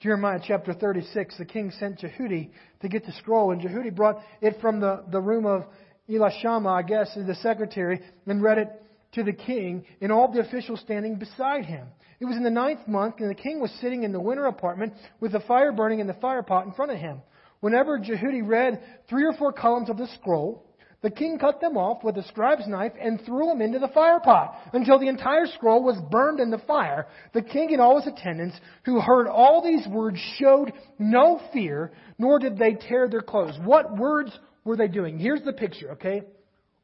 Jeremiah 0.00 0.40
chapter 0.44 0.72
36, 0.72 1.38
the 1.38 1.44
king 1.44 1.72
sent 1.72 2.00
Jehudi 2.00 2.50
to 2.82 2.88
get 2.88 3.04
the 3.04 3.12
scroll, 3.12 3.50
and 3.52 3.60
Jehudi 3.60 3.94
brought 3.94 4.22
it 4.40 4.60
from 4.60 4.80
the, 4.80 5.04
the 5.10 5.20
room 5.20 5.46
of 5.46 5.64
Elishama, 6.08 6.68
I 6.68 6.82
guess, 6.82 7.14
the 7.14 7.34
secretary, 7.36 8.00
and 8.26 8.42
read 8.42 8.58
it 8.58 8.68
to 9.12 9.22
the 9.22 9.32
king 9.32 9.84
and 10.00 10.12
all 10.12 10.30
the 10.30 10.40
officials 10.40 10.80
standing 10.80 11.16
beside 11.16 11.64
him. 11.64 11.88
It 12.20 12.24
was 12.24 12.36
in 12.36 12.42
the 12.42 12.50
ninth 12.50 12.86
month, 12.86 13.16
and 13.18 13.30
the 13.30 13.34
king 13.34 13.60
was 13.60 13.70
sitting 13.80 14.02
in 14.02 14.12
the 14.12 14.20
winter 14.20 14.46
apartment 14.46 14.94
with 15.20 15.32
the 15.32 15.40
fire 15.40 15.72
burning 15.72 16.00
in 16.00 16.06
the 16.06 16.14
fire 16.14 16.42
pot 16.42 16.66
in 16.66 16.72
front 16.72 16.92
of 16.92 16.98
him. 16.98 17.22
Whenever 17.60 17.98
Jehudi 17.98 18.46
read 18.46 18.80
three 19.08 19.24
or 19.24 19.32
four 19.32 19.52
columns 19.52 19.90
of 19.90 19.98
the 19.98 20.08
scroll, 20.14 20.64
the 21.00 21.10
king 21.10 21.38
cut 21.38 21.60
them 21.60 21.76
off 21.76 22.02
with 22.02 22.16
a 22.16 22.24
scribe's 22.24 22.66
knife 22.66 22.92
and 23.00 23.20
threw 23.24 23.46
them 23.46 23.62
into 23.62 23.78
the 23.78 23.88
fire 23.88 24.18
pot 24.18 24.56
until 24.72 24.98
the 24.98 25.06
entire 25.08 25.46
scroll 25.46 25.84
was 25.84 25.96
burned 26.10 26.40
in 26.40 26.50
the 26.50 26.58
fire. 26.58 27.06
The 27.34 27.42
king 27.42 27.72
and 27.72 27.80
all 27.80 28.00
his 28.00 28.12
attendants 28.12 28.56
who 28.84 29.00
heard 29.00 29.28
all 29.28 29.62
these 29.62 29.86
words 29.86 30.18
showed 30.38 30.72
no 30.98 31.40
fear, 31.52 31.92
nor 32.18 32.40
did 32.40 32.58
they 32.58 32.74
tear 32.74 33.08
their 33.08 33.22
clothes. 33.22 33.56
What 33.64 33.96
words 33.96 34.36
were 34.64 34.76
they 34.76 34.88
doing? 34.88 35.18
Here's 35.18 35.42
the 35.42 35.52
picture, 35.52 35.92
okay? 35.92 36.22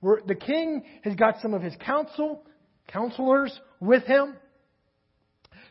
The 0.02 0.36
king 0.36 0.84
has 1.02 1.16
got 1.16 1.40
some 1.42 1.52
of 1.52 1.62
his 1.62 1.74
council, 1.84 2.44
counselors 2.86 3.58
with 3.80 4.04
him. 4.04 4.36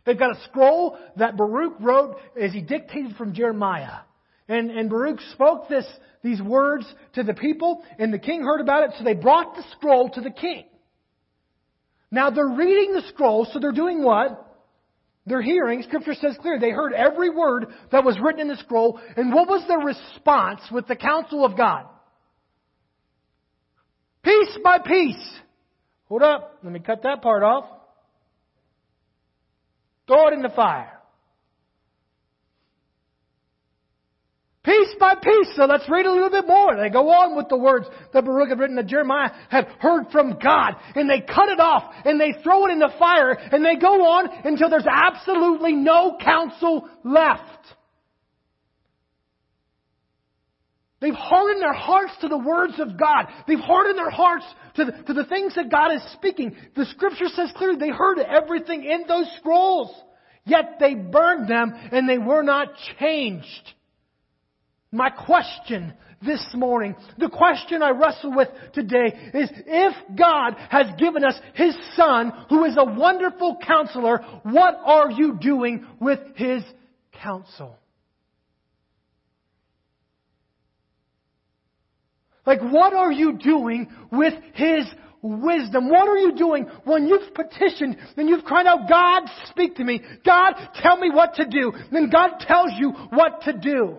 They've 0.06 0.19
got 0.19 0.36
a 0.36 0.43
scroll 0.49 0.97
that 1.15 1.38
Baruch 1.38 1.75
wrote 1.79 2.17
as 2.41 2.51
he 2.51 2.62
dictated 2.62 3.15
from 3.15 3.34
Jeremiah. 3.34 3.99
And, 4.47 4.71
and 4.71 4.89
Baruch 4.89 5.21
spoke 5.32 5.69
this, 5.69 5.86
these 6.21 6.41
words 6.41 6.86
to 7.13 7.23
the 7.23 7.34
people, 7.34 7.84
and 7.97 8.13
the 8.13 8.19
king 8.19 8.41
heard 8.41 8.62
about 8.62 8.84
it, 8.84 8.91
so 8.97 9.03
they 9.03 9.13
brought 9.13 9.56
the 9.56 9.63
scroll 9.71 10.10
to 10.10 10.21
the 10.21 10.32
king. 10.32 10.65
Now 12.12 12.29
they're 12.29 12.47
reading 12.47 12.93
the 12.93 13.03
scroll, 13.10 13.47
so 13.51 13.60
they're 13.60 13.71
doing 13.71 14.03
what? 14.03 14.39
They're 15.25 15.41
hearing, 15.41 15.82
Scripture 15.84 16.15
says 16.15 16.38
clear, 16.41 16.60
they 16.60 16.69
heard 16.69 16.93
every 16.93 17.29
word 17.29 17.67
that 17.91 18.03
was 18.03 18.19
written 18.21 18.41
in 18.41 18.49
the 18.49 18.58
scroll, 18.58 18.99
and 19.15 19.34
what 19.34 19.47
was 19.47 19.65
their 19.67 19.79
response 19.79 20.62
with 20.69 20.88
the 20.88 20.97
counsel 20.97 21.45
of 21.45 21.56
God? 21.56 21.86
Piece 24.23 24.58
by 24.63 24.79
piece. 24.79 25.39
Hold 26.10 26.23
up, 26.23 26.60
let 26.62 26.73
me 26.73 26.79
cut 26.79 27.03
that 27.03 27.21
part 27.21 27.43
off. 27.43 27.65
Throw 30.08 30.27
it 30.27 30.34
in 30.34 30.41
the 30.41 30.49
fire. 30.49 30.99
Piece 34.63 34.95
by 34.97 35.15
piece. 35.15 35.56
So 35.58 35.65
let's 35.65 35.89
read 35.89 36.06
a 36.06 36.12
little 36.12 36.30
bit 36.30 36.47
more. 36.47 36.78
They 36.78 36.89
go 36.89 37.10
on 37.10 37.36
with 37.36 37.49
the 37.49 37.58
words 37.58 37.86
that 38.13 38.23
Baruch 38.23 38.47
had 38.47 38.60
written 38.60 38.78
that 38.78 38.88
Jeremiah 38.88 39.30
had 39.49 39.67
heard 39.80 40.06
from 40.10 40.39
God. 40.41 40.76
And 40.95 41.10
they 41.10 41.19
cut 41.19 41.49
it 41.49 41.60
off 41.60 41.91
and 42.06 42.19
they 42.19 42.34
throw 42.43 42.67
it 42.67 42.71
in 42.71 42.80
the 42.80 42.93
fire 42.97 43.32
and 43.34 43.65
they 43.65 43.76
go 43.76 44.06
on 44.06 44.30
until 44.45 44.69
there's 44.69 44.88
absolutely 44.89 45.73
no 45.73 46.17
counsel 46.23 46.88
left. 47.04 47.41
They've 51.02 51.13
hardened 51.13 51.62
their 51.62 51.73
hearts 51.73 52.13
to 52.21 52.30
the 52.30 52.38
words 52.38 52.80
of 52.80 52.97
God. 52.97 53.26
They've 53.45 53.60
hardened 53.60 53.97
their 53.97 54.10
hearts 54.10 54.45
to 54.76 54.86
the, 54.86 54.91
to 55.08 55.13
the 55.13 55.26
things 55.26 55.56
that 55.56 55.69
God 55.69 55.93
is 55.93 56.02
speaking. 56.13 56.56
The 56.78 56.86
scripture 56.86 57.28
says 57.28 57.52
clearly 57.58 57.80
they 57.80 57.89
heard 57.89 58.19
everything 58.19 58.86
in 58.86 59.04
those 59.10 59.30
scrolls. 59.39 59.93
Yet 60.45 60.78
they 60.80 60.95
burned 60.95 61.49
them 61.49 61.73
and 61.91 62.08
they 62.08 62.17
were 62.17 62.43
not 62.43 62.69
changed. 62.97 63.73
My 64.93 65.10
question 65.10 65.91
this 66.21 66.45
morning, 66.53 66.95
the 67.17 67.27
question 67.27 67.82
I 67.82 67.89
wrestle 67.89 68.36
with 68.36 68.49
today 68.73 69.32
is 69.34 69.49
if 69.65 69.95
God 70.15 70.53
has 70.69 70.86
given 70.99 71.25
us 71.25 71.34
His 71.56 71.75
Son, 71.95 72.32
who 72.47 72.63
is 72.65 72.77
a 72.77 72.86
wonderful 72.86 73.58
counselor, 73.65 74.19
what 74.43 74.79
are 74.86 75.10
you 75.10 75.39
doing 75.41 75.88
with 75.99 76.19
His 76.36 76.62
counsel? 77.23 77.75
Like, 82.45 82.62
what 82.62 82.93
are 82.93 83.12
you 83.12 83.39
doing 83.39 83.89
with 84.12 84.36
His 84.53 84.86
wisdom? 85.23 85.89
What 85.89 86.08
are 86.08 86.17
you 86.17 86.36
doing 86.36 86.69
when 86.84 87.08
you've 87.08 87.34
petitioned 87.34 87.97
and 88.15 88.29
you've 88.29 88.43
cried 88.43 88.67
out, 88.67 88.88
God, 88.88 89.23
speak 89.49 89.77
to 89.77 89.84
me. 89.84 90.01
God, 90.23 90.53
tell 90.75 90.97
me 90.97 91.10
what 91.10 91.34
to 91.36 91.47
do. 91.47 91.73
Then 91.91 92.12
God 92.12 92.34
tells 92.41 92.73
you 92.77 92.91
what 93.10 93.41
to 93.45 93.53
do. 93.53 93.97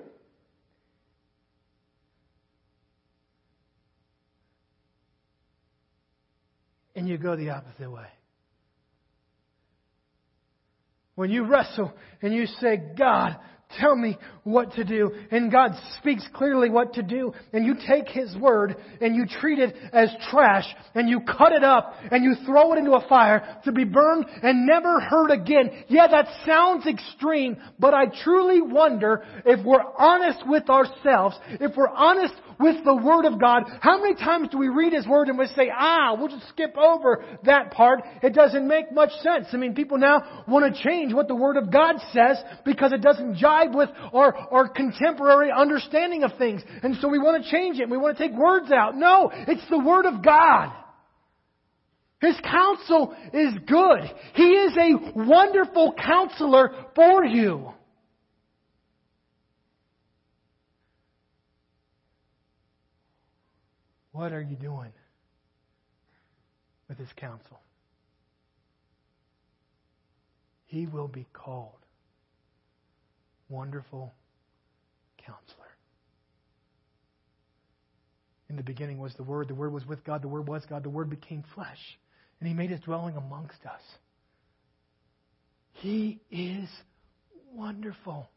And 6.95 7.09
you 7.09 7.19
go 7.19 7.37
the 7.37 7.51
opposite 7.51 7.91
way. 7.91 8.07
When 11.15 11.31
you 11.31 11.45
wrestle 11.45 11.93
and 12.23 12.35
you 12.35 12.47
say, 12.47 12.81
God, 12.97 13.37
tell 13.79 13.97
me 13.97 14.17
what 14.45 14.73
to 14.75 14.85
do. 14.85 15.11
And 15.31 15.51
God 15.51 15.73
speaks 15.99 16.27
clearly 16.35 16.71
what 16.71 16.95
to 16.95 17.03
do. 17.03 17.33
And 17.53 17.65
you 17.65 17.75
take 17.87 18.09
His 18.09 18.37
word 18.37 18.77
and 19.01 19.15
you 19.17 19.27
treat 19.27 19.59
it 19.59 19.75
as 19.93 20.11
trash 20.31 20.67
and 20.95 21.09
you 21.09 21.21
cut 21.21 21.53
it 21.53 21.65
up 21.65 21.95
and 22.11 22.25
you 22.25 22.35
throw 22.45 22.73
it 22.73 22.79
into 22.79 22.93
a 22.93 23.09
fire 23.09 23.61
to 23.65 23.73
be 23.73 23.85
burned 23.85 24.27
and 24.43 24.67
never 24.67 25.01
heard 25.01 25.31
again. 25.31 25.85
Yeah, 25.89 26.07
that 26.09 26.27
sounds 26.47 26.87
extreme, 26.87 27.57
but 27.79 27.95
I 27.95 28.07
truly 28.23 28.61
wonder 28.61 29.25
if 29.45 29.65
we're 29.65 29.85
honest 29.99 30.47
with 30.47 30.69
ourselves, 30.69 31.37
if 31.49 31.77
we're 31.77 31.89
honest 31.89 32.35
with 32.61 32.85
the 32.85 32.95
Word 32.95 33.25
of 33.25 33.41
God, 33.41 33.65
how 33.81 34.01
many 34.01 34.15
times 34.15 34.49
do 34.51 34.59
we 34.59 34.69
read 34.69 34.93
His 34.93 35.07
Word 35.07 35.29
and 35.29 35.39
we 35.39 35.47
say, 35.49 35.71
ah, 35.77 36.15
we'll 36.17 36.29
just 36.29 36.49
skip 36.49 36.77
over 36.77 37.25
that 37.45 37.71
part. 37.71 38.01
It 38.23 38.35
doesn't 38.35 38.67
make 38.67 38.93
much 38.93 39.11
sense. 39.23 39.47
I 39.53 39.57
mean, 39.57 39.75
people 39.75 39.99
now 39.99 40.45
want 40.47 40.73
to 40.73 40.83
change 40.83 41.13
what 41.13 41.29
the 41.29 41.35
Word 41.35 41.57
of 41.57 41.73
God 41.73 41.97
says 42.13 42.43
because 42.65 42.93
it 42.93 43.03
doesn't 43.03 43.37
jive 43.37 43.64
with 43.73 43.91
our 44.13 44.37
our 44.37 44.69
contemporary 44.69 45.51
understanding 45.51 46.25
of 46.25 46.33
things. 46.39 46.63
And 46.83 46.97
so 47.01 47.09
we 47.09 47.19
want 47.19 47.45
to 47.45 47.51
change 47.51 47.79
it. 47.79 47.89
We 47.89 47.97
want 47.97 48.19
to 48.19 48.29
take 48.29 48.37
words 48.37 48.73
out. 48.73 48.97
No, 48.97 49.31
it's 49.33 49.69
the 49.71 49.79
Word 49.79 50.07
of 50.07 50.25
God. 50.25 50.73
His 52.21 52.37
counsel 52.43 53.15
is 53.35 53.53
good. 53.67 54.01
He 54.35 54.45
is 54.45 54.77
a 54.77 55.13
wonderful 55.15 55.95
counselor 55.95 56.73
for 56.95 57.25
you. 57.25 57.71
What 64.13 64.33
are 64.33 64.41
you 64.41 64.57
doing 64.57 64.93
with 66.89 66.99
his 66.99 67.09
counsel? 67.17 67.61
He 70.67 70.87
will 70.87 71.09
be 71.09 71.27
called 71.33 71.84
Wonderful 73.49 74.13
Counselor. 75.19 75.65
In 78.49 78.57
the 78.57 78.63
beginning 78.63 78.99
was 78.99 79.15
the 79.15 79.23
Word. 79.23 79.49
The 79.49 79.55
Word 79.55 79.73
was 79.73 79.87
with 79.87 80.05
God. 80.05 80.23
The 80.23 80.29
Word 80.29 80.47
was 80.49 80.63
God. 80.69 80.83
The 80.85 80.91
Word 80.91 81.11
became 81.11 81.45
flesh. 81.55 81.79
And 82.41 82.49
He 82.49 82.55
made 82.55 82.71
His 82.71 82.81
dwelling 82.81 83.17
amongst 83.17 83.65
us. 83.65 83.81
He 85.73 86.21
is 86.31 86.69
wonderful. 87.53 88.29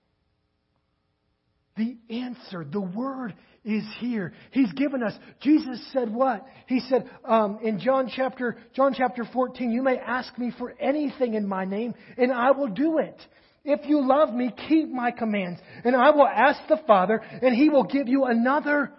The 1.75 1.95
answer, 2.09 2.65
the 2.65 2.81
Word 2.81 3.35
is 3.63 3.83
here. 3.99 4.33
He's 4.51 4.71
given 4.73 5.03
us. 5.03 5.13
Jesus 5.41 5.85
said 5.93 6.11
what? 6.11 6.45
He 6.67 6.79
said 6.89 7.09
um, 7.23 7.59
in 7.61 7.79
John 7.79 8.09
chapter 8.13 8.57
John 8.75 8.95
chapter 8.97 9.25
14, 9.31 9.71
"You 9.71 9.83
may 9.83 9.97
ask 9.97 10.35
me 10.39 10.51
for 10.57 10.73
anything 10.79 11.35
in 11.35 11.47
my 11.47 11.65
name, 11.65 11.93
and 12.17 12.31
I 12.31 12.51
will 12.51 12.69
do 12.69 12.97
it." 12.97 13.21
If 13.67 13.87
you 13.87 14.07
love 14.07 14.33
me, 14.33 14.51
keep 14.67 14.89
my 14.89 15.11
commands, 15.11 15.59
and 15.83 15.95
I 15.95 16.09
will 16.09 16.27
ask 16.27 16.59
the 16.67 16.79
Father, 16.87 17.17
and 17.17 17.55
he 17.55 17.69
will 17.69 17.83
give 17.83 18.07
you 18.07 18.25
another 18.25 18.91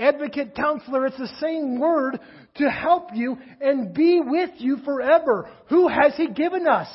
Advocate, 0.00 0.54
counselor, 0.54 1.04
it's 1.04 1.18
the 1.18 1.28
same 1.40 1.78
word 1.78 2.18
to 2.54 2.70
help 2.70 3.10
you 3.12 3.36
and 3.60 3.92
be 3.92 4.20
with 4.24 4.50
you 4.56 4.78
forever. 4.78 5.50
Who 5.68 5.88
has 5.88 6.14
He 6.16 6.28
given 6.28 6.66
us? 6.66 6.88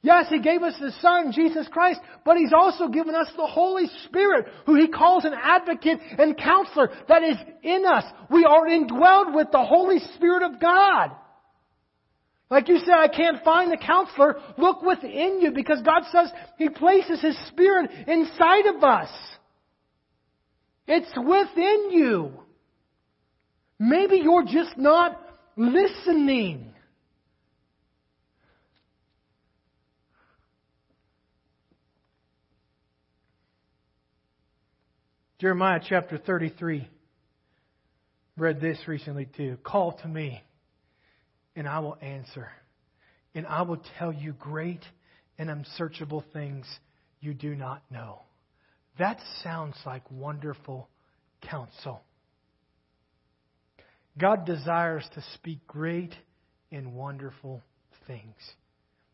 Yes, 0.00 0.26
He 0.28 0.38
gave 0.38 0.62
us 0.62 0.74
the 0.78 0.92
Son, 1.00 1.32
Jesus 1.32 1.66
Christ, 1.72 1.98
but 2.24 2.36
He's 2.36 2.52
also 2.56 2.86
given 2.86 3.16
us 3.16 3.26
the 3.36 3.48
Holy 3.48 3.86
Spirit, 4.04 4.46
who 4.64 4.76
He 4.76 4.86
calls 4.86 5.24
an 5.24 5.34
advocate 5.34 5.98
and 6.16 6.38
counselor 6.38 6.90
that 7.08 7.24
is 7.24 7.36
in 7.64 7.84
us. 7.84 8.04
We 8.30 8.44
are 8.44 8.64
indwelled 8.68 9.34
with 9.34 9.48
the 9.50 9.64
Holy 9.64 9.98
Spirit 10.14 10.44
of 10.44 10.60
God. 10.60 11.10
Like 12.50 12.68
you 12.68 12.78
say, 12.78 12.92
I 12.92 13.08
can't 13.08 13.42
find 13.42 13.72
the 13.72 13.76
counselor. 13.76 14.36
Look 14.58 14.82
within 14.82 15.40
you 15.40 15.50
because 15.52 15.80
God 15.82 16.02
says 16.12 16.30
He 16.58 16.68
places 16.68 17.20
His 17.20 17.36
Spirit 17.48 17.90
inside 18.06 18.66
of 18.66 18.84
us. 18.84 19.10
It's 20.86 21.10
within 21.16 21.90
you. 21.90 22.32
Maybe 23.78 24.20
you're 24.22 24.44
just 24.44 24.76
not 24.76 25.20
listening. 25.56 26.74
Jeremiah 35.40 35.80
chapter 35.86 36.16
33. 36.16 36.88
Read 38.36 38.60
this 38.60 38.78
recently 38.86 39.26
too. 39.36 39.58
Call 39.62 39.92
to 39.92 40.08
me, 40.08 40.42
and 41.56 41.68
I 41.68 41.78
will 41.80 41.96
answer, 42.00 42.48
and 43.34 43.46
I 43.46 43.62
will 43.62 43.80
tell 43.98 44.12
you 44.12 44.32
great 44.32 44.84
and 45.38 45.50
unsearchable 45.50 46.24
things 46.32 46.66
you 47.20 47.34
do 47.34 47.54
not 47.54 47.82
know. 47.90 48.20
That 48.98 49.18
sounds 49.42 49.76
like 49.84 50.02
wonderful 50.10 50.88
counsel. 51.42 52.02
God 54.16 54.46
desires 54.46 55.04
to 55.14 55.22
speak 55.34 55.66
great 55.66 56.14
and 56.70 56.94
wonderful 56.94 57.62
things. 58.06 58.36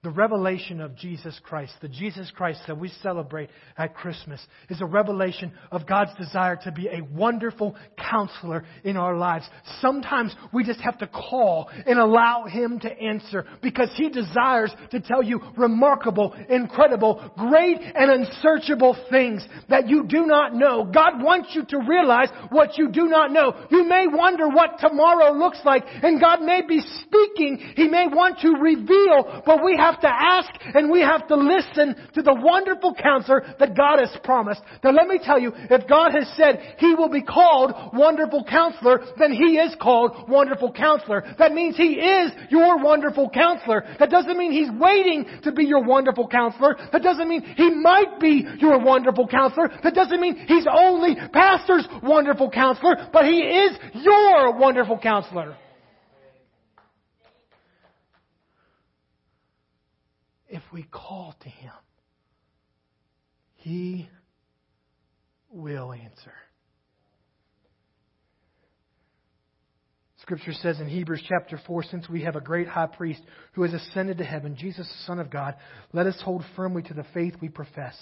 The 0.03 0.09
revelation 0.09 0.81
of 0.81 0.97
Jesus 0.97 1.39
Christ, 1.45 1.75
the 1.83 1.89
Jesus 1.89 2.33
Christ 2.35 2.63
that 2.67 2.79
we 2.79 2.89
celebrate 3.03 3.51
at 3.77 3.95
Christmas, 3.95 4.41
is 4.71 4.81
a 4.81 4.87
revelation 4.87 5.53
of 5.71 5.87
God's 5.87 6.15
desire 6.19 6.57
to 6.65 6.73
be 6.73 6.89
a 6.89 7.03
wonderful 7.13 7.77
counselor 7.99 8.65
in 8.83 8.97
our 8.97 9.15
lives. 9.15 9.47
Sometimes 9.83 10.35
we 10.55 10.65
just 10.65 10.81
have 10.81 10.97
to 11.01 11.07
call 11.07 11.69
and 11.85 11.99
allow 11.99 12.47
Him 12.47 12.81
to 12.81 12.91
answer 12.91 13.45
because 13.61 13.91
He 13.95 14.09
desires 14.09 14.73
to 14.91 15.01
tell 15.01 15.23
you 15.23 15.39
remarkable, 15.59 16.35
incredible, 16.49 17.31
great, 17.37 17.77
and 17.83 18.11
unsearchable 18.11 18.97
things 19.11 19.47
that 19.69 19.87
you 19.87 20.05
do 20.05 20.25
not 20.25 20.55
know. 20.55 20.83
God 20.83 21.23
wants 21.23 21.51
you 21.53 21.67
to 21.67 21.79
realize 21.87 22.31
what 22.49 22.79
you 22.79 22.91
do 22.91 23.05
not 23.05 23.33
know. 23.33 23.67
You 23.71 23.85
may 23.87 24.07
wonder 24.07 24.49
what 24.49 24.79
tomorrow 24.79 25.35
looks 25.35 25.61
like, 25.67 25.85
and 26.03 26.19
God 26.19 26.41
may 26.41 26.63
be 26.67 26.81
speaking. 26.81 27.75
He 27.77 27.87
may 27.87 28.07
want 28.07 28.39
to 28.39 28.53
reveal, 28.53 29.43
but 29.45 29.63
we 29.63 29.77
have 29.77 29.90
have 29.91 30.01
to 30.01 30.09
ask 30.09 30.51
and 30.75 30.91
we 30.91 31.01
have 31.01 31.27
to 31.29 31.37
listen 31.37 31.97
to 32.15 32.23
the 32.23 32.35
wonderful 32.35 32.95
counselor 32.95 33.43
that 33.59 33.77
God 33.77 33.99
has 33.99 34.17
promised. 34.23 34.61
Now 34.83 34.91
let 34.91 35.07
me 35.07 35.19
tell 35.23 35.39
you, 35.39 35.53
if 35.55 35.89
God 35.89 36.13
has 36.13 36.31
said 36.37 36.77
He 36.79 36.95
will 36.95 37.09
be 37.09 37.23
called 37.23 37.73
Wonderful 37.93 38.45
Counselor, 38.45 39.01
then 39.19 39.33
He 39.33 39.59
is 39.59 39.75
called 39.81 40.29
Wonderful 40.29 40.73
Counselor. 40.73 41.25
That 41.39 41.53
means 41.53 41.77
He 41.77 41.95
is 41.95 42.33
your 42.51 42.83
Wonderful 42.83 43.31
Counselor. 43.31 43.85
That 43.99 44.11
doesn't 44.11 44.37
mean 44.39 44.53
He's 44.53 44.71
waiting 44.81 45.27
to 45.43 45.53
be 45.53 45.65
your 45.65 45.85
Wonderful 45.85 46.29
Counselor. 46.29 46.77
That 46.93 47.03
doesn't 47.03 47.29
mean 47.29 47.43
He 47.43 47.71
might 47.71 48.21
be 48.21 48.47
your 48.59 48.79
Wonderful 48.79 49.29
Counselor. 49.29 49.71
That 49.83 49.95
doesn't 49.95 50.21
mean 50.21 50.37
He's 50.47 50.67
only 50.71 51.17
Pastor's 51.33 51.87
Wonderful 52.03 52.51
Counselor, 52.51 53.09
but 53.13 53.25
He 53.25 53.39
is 53.39 53.77
your 53.95 54.59
Wonderful 54.59 54.99
Counselor. 54.99 55.57
If 60.51 60.63
we 60.73 60.83
call 60.83 61.35
to 61.41 61.49
Him, 61.49 61.73
He 63.55 64.09
will 65.51 65.93
answer. 65.93 66.33
Scripture 70.23 70.53
says 70.53 70.79
in 70.81 70.89
Hebrews 70.89 71.25
chapter 71.29 71.59
4, 71.67 71.85
since 71.85 72.09
we 72.09 72.23
have 72.23 72.37
a 72.37 72.41
great 72.41 72.69
high 72.69 72.87
priest 72.87 73.23
who 73.53 73.63
has 73.63 73.73
ascended 73.73 74.19
to 74.19 74.25
heaven, 74.25 74.55
Jesus, 74.57 74.87
the 74.87 75.07
Son 75.07 75.19
of 75.19 75.31
God, 75.31 75.57
let 75.93 76.07
us 76.07 76.21
hold 76.23 76.45
firmly 76.55 76.83
to 76.83 76.95
the 76.95 77.07
faith 77.15 77.35
we 77.41 77.49
profess. 77.49 77.97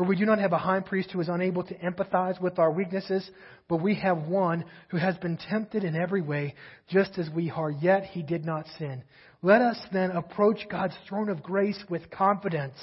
For 0.00 0.06
we 0.06 0.16
do 0.16 0.24
not 0.24 0.38
have 0.38 0.54
a 0.54 0.58
high 0.58 0.80
priest 0.80 1.10
who 1.10 1.20
is 1.20 1.28
unable 1.28 1.62
to 1.62 1.74
empathize 1.74 2.40
with 2.40 2.58
our 2.58 2.70
weaknesses, 2.70 3.30
but 3.68 3.82
we 3.82 3.96
have 3.96 4.28
one 4.28 4.64
who 4.88 4.96
has 4.96 5.14
been 5.18 5.36
tempted 5.36 5.84
in 5.84 5.94
every 5.94 6.22
way, 6.22 6.54
just 6.88 7.18
as 7.18 7.28
we 7.28 7.50
are, 7.50 7.70
yet 7.70 8.04
he 8.04 8.22
did 8.22 8.46
not 8.46 8.64
sin. 8.78 9.04
Let 9.42 9.60
us 9.60 9.78
then 9.92 10.12
approach 10.12 10.66
God's 10.70 10.94
throne 11.06 11.28
of 11.28 11.42
grace 11.42 11.78
with 11.90 12.10
confidence, 12.10 12.78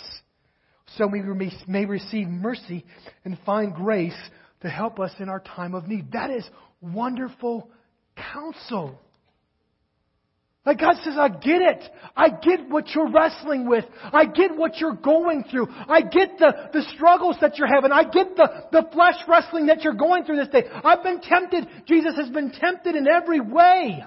so 0.96 1.08
we 1.08 1.24
may 1.68 1.86
receive 1.86 2.28
mercy 2.28 2.86
and 3.26 3.36
find 3.48 3.74
grace 3.74 4.14
to 4.62 4.70
help 4.70 5.00
us 5.00 5.12
in 5.18 5.28
our 5.28 5.40
time 5.40 5.74
of 5.74 5.88
need. 5.88 6.12
That 6.12 6.30
is 6.30 6.48
wonderful 6.82 7.68
counsel. 8.32 9.02
Like 10.68 10.80
God 10.80 10.96
says, 11.02 11.14
I 11.18 11.30
get 11.30 11.62
it. 11.62 11.82
I 12.14 12.28
get 12.28 12.70
what 12.70 12.90
you're 12.90 13.10
wrestling 13.10 13.70
with. 13.70 13.86
I 14.04 14.26
get 14.26 14.54
what 14.54 14.76
you're 14.82 14.96
going 14.96 15.46
through. 15.50 15.68
I 15.70 16.02
get 16.02 16.38
the, 16.40 16.54
the 16.74 16.82
struggles 16.94 17.38
that 17.40 17.58
you're 17.58 17.74
having. 17.74 17.94
I 17.94 18.04
get 18.04 18.36
the, 18.36 18.50
the 18.74 18.86
flesh 18.92 19.16
wrestling 19.30 19.68
that 19.68 19.84
you're 19.84 19.94
going 19.94 20.26
through 20.26 20.36
this 20.36 20.50
day. 20.50 20.66
I've 20.70 21.04
been 21.04 21.22
tempted. 21.22 21.70
Jesus 21.88 22.18
has 22.18 22.30
been 22.32 22.52
tempted 22.52 22.98
in 22.98 23.08
every 23.08 23.40
way. 23.40 24.04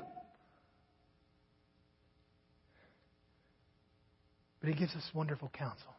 But 4.60 4.68
He 4.68 4.74
gives 4.74 4.94
us 4.94 5.02
wonderful 5.14 5.50
counsel, 5.54 5.96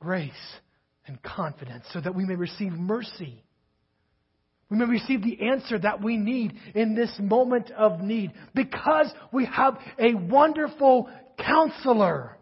grace, 0.00 0.32
and 1.06 1.22
confidence 1.22 1.84
so 1.92 2.00
that 2.00 2.14
we 2.14 2.24
may 2.24 2.34
receive 2.34 2.72
mercy 2.72 3.44
we 4.70 4.76
may 4.76 4.84
receive 4.84 5.22
the 5.22 5.40
answer 5.42 5.78
that 5.78 6.02
we 6.02 6.16
need 6.16 6.54
in 6.74 6.94
this 6.94 7.12
moment 7.18 7.70
of 7.72 8.00
need 8.00 8.32
because 8.54 9.12
we 9.32 9.46
have 9.46 9.76
a 9.98 10.14
wonderful 10.14 11.10
counselor. 11.38 12.36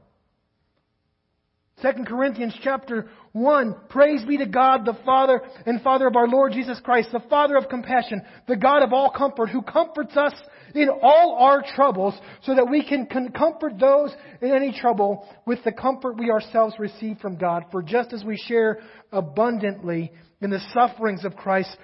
2 1.81 2.05
Corinthians 2.07 2.55
chapter 2.63 3.09
1, 3.33 3.77
praise 3.89 4.25
be 4.25 4.37
to 4.37 4.47
God, 4.47 4.85
the 4.85 4.99
Father 5.05 5.41
and 5.65 5.81
Father 5.81 6.09
of 6.09 6.17
our 6.17 6.27
Lord 6.27 6.53
Jesus 6.53 6.81
Christ, 6.83 7.11
the 7.13 7.23
Father 7.31 7.57
of 7.57 7.69
compassion, 7.69 8.21
the 8.49 8.57
God 8.57 8.83
of 8.83 8.93
all 8.93 9.11
comfort, 9.11 9.49
who 9.49 9.63
comforts 9.63 10.17
us 10.17 10.33
in 10.75 10.89
all 10.89 11.37
our 11.39 11.63
troubles 11.77 12.15
so 12.43 12.55
that 12.57 12.69
we 12.69 12.85
can 12.85 13.07
comfort 13.31 13.79
those 13.79 14.11
in 14.43 14.51
any 14.51 14.73
trouble 14.79 15.27
with 15.47 15.63
the 15.65 15.73
comfort 15.73 16.19
we 16.19 16.31
ourselves 16.31 16.75
receive 16.81 17.19
from 17.19 17.37
God. 17.37 17.65
For 17.71 17.81
just 17.81 18.13
as 18.13 18.25
we 18.25 18.37
share 18.37 18.81
abundantly 19.13 20.13
in 20.41 20.51
the 20.51 20.61
sufferings 20.73 21.25
of 21.25 21.35
Christ, 21.35 21.77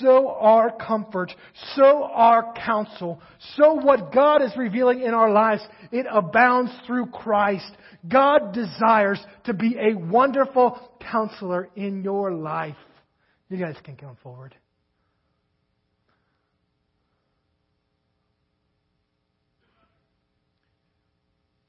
so 0.00 0.28
our 0.28 0.70
comfort, 0.70 1.32
so 1.74 2.04
our 2.04 2.54
counsel, 2.54 3.20
so 3.56 3.74
what 3.74 4.12
God 4.12 4.42
is 4.42 4.52
revealing 4.56 5.02
in 5.02 5.12
our 5.12 5.30
lives, 5.30 5.62
it 5.92 6.06
abounds 6.10 6.72
through 6.86 7.06
Christ. 7.06 7.70
God 8.06 8.54
desires 8.54 9.20
to 9.44 9.52
be 9.52 9.76
a 9.78 9.94
wonderful 9.94 10.78
counselor 11.00 11.68
in 11.76 12.02
your 12.02 12.32
life. 12.32 12.76
You 13.50 13.58
guys 13.58 13.76
can 13.84 13.96
come 13.96 14.16
forward. 14.22 14.54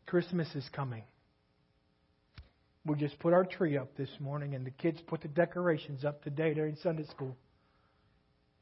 Christmas 0.05 0.47
is 0.55 0.67
coming. 0.73 1.03
We 2.89 2.95
just 2.95 3.19
put 3.19 3.33
our 3.33 3.45
tree 3.45 3.77
up 3.77 3.95
this 3.97 4.09
morning, 4.19 4.55
and 4.55 4.65
the 4.65 4.71
kids 4.71 4.99
put 5.05 5.21
the 5.21 5.27
decorations 5.27 6.03
up 6.03 6.23
today 6.23 6.55
during 6.55 6.75
Sunday 6.81 7.05
school. 7.11 7.37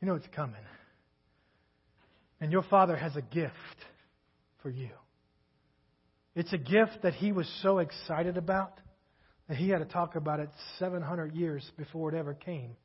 You 0.01 0.07
know 0.07 0.15
it's 0.15 0.27
coming. 0.35 0.59
And 2.41 2.51
your 2.51 2.63
Father 2.63 2.97
has 2.97 3.15
a 3.15 3.21
gift 3.21 3.53
for 4.61 4.69
you. 4.69 4.89
It's 6.35 6.51
a 6.51 6.57
gift 6.57 7.03
that 7.03 7.13
He 7.13 7.31
was 7.31 7.49
so 7.61 7.79
excited 7.79 8.35
about 8.35 8.81
that 9.47 9.55
He 9.55 9.69
had 9.69 9.79
to 9.79 9.85
talk 9.85 10.17
about 10.17 10.41
it 10.41 10.49
700 10.77 11.33
years 11.33 11.63
before 11.77 12.13
it 12.13 12.17
ever 12.17 12.33
came. 12.33 12.75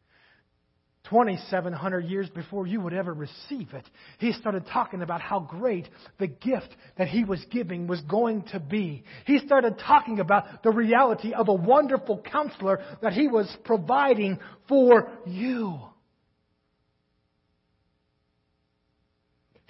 2,700 1.08 2.04
years 2.04 2.28
before 2.30 2.66
you 2.66 2.80
would 2.80 2.92
ever 2.92 3.12
receive 3.12 3.72
it, 3.74 3.84
he 4.18 4.32
started 4.32 4.66
talking 4.66 5.02
about 5.02 5.20
how 5.20 5.40
great 5.40 5.88
the 6.18 6.28
gift 6.28 6.68
that 6.96 7.08
he 7.08 7.24
was 7.24 7.44
giving 7.50 7.86
was 7.86 8.00
going 8.02 8.42
to 8.52 8.60
be. 8.60 9.04
He 9.26 9.38
started 9.40 9.78
talking 9.78 10.20
about 10.20 10.62
the 10.62 10.70
reality 10.70 11.32
of 11.32 11.48
a 11.48 11.54
wonderful 11.54 12.22
counselor 12.22 12.82
that 13.02 13.12
he 13.12 13.28
was 13.28 13.54
providing 13.64 14.38
for 14.68 15.10
you. 15.26 15.80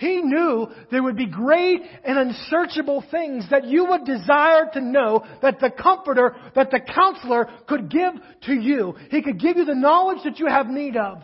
He 0.03 0.21
knew 0.21 0.67
there 0.91 1.01
would 1.01 1.17
be 1.17 1.29
great 1.29 1.81
and 2.05 2.19
unsearchable 2.19 3.05
things 3.09 3.49
that 3.53 3.67
you 3.67 3.85
would 3.85 4.05
desire 4.05 4.69
to 4.73 4.81
know 4.81 5.25
that 5.43 5.61
the 5.61 5.71
comforter, 5.71 6.35
that 6.57 6.73
the 6.73 6.81
counselor 6.81 7.49
could 7.69 7.89
give 7.89 8.15
to 8.47 8.53
you. 8.53 8.97
He 9.13 9.23
could 9.23 9.39
give 9.39 9.57
you 9.57 9.65
the 9.65 9.77
knowledge 9.77 10.25
that 10.25 10.41
you 10.41 10.49
have 10.49 10.67
need 10.67 10.97
of. 10.97 11.23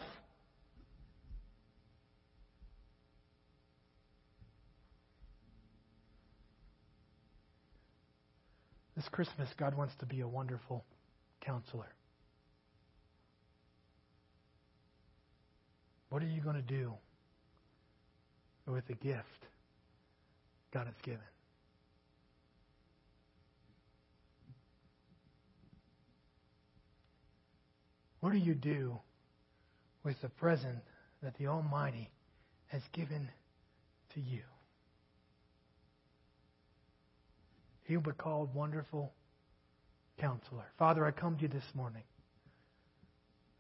This 8.94 9.08
Christmas, 9.08 9.48
God 9.58 9.76
wants 9.76 9.94
to 9.98 10.06
be 10.06 10.20
a 10.20 10.28
wonderful 10.28 10.84
counselor. 11.40 11.92
What 16.10 16.22
are 16.22 16.26
you 16.26 16.40
going 16.40 16.54
to 16.54 16.62
do 16.62 16.94
with 18.68 18.86
the 18.86 18.94
gift 18.94 19.46
God 20.72 20.86
has 20.86 20.94
given? 21.02 21.20
What 28.20 28.32
do 28.32 28.38
you 28.38 28.54
do 28.54 28.98
with 30.04 30.20
the 30.20 30.28
present 30.28 30.78
that 31.22 31.36
the 31.38 31.46
Almighty 31.46 32.10
has 32.66 32.82
given 32.92 33.28
to 34.14 34.20
you? 34.20 34.42
He 37.84 37.96
will 37.96 38.02
be 38.02 38.10
called 38.12 38.54
Wonderful 38.54 39.12
Counselor. 40.20 40.64
Father, 40.78 41.06
I 41.06 41.10
come 41.10 41.36
to 41.36 41.42
you 41.42 41.48
this 41.48 41.64
morning. 41.74 42.02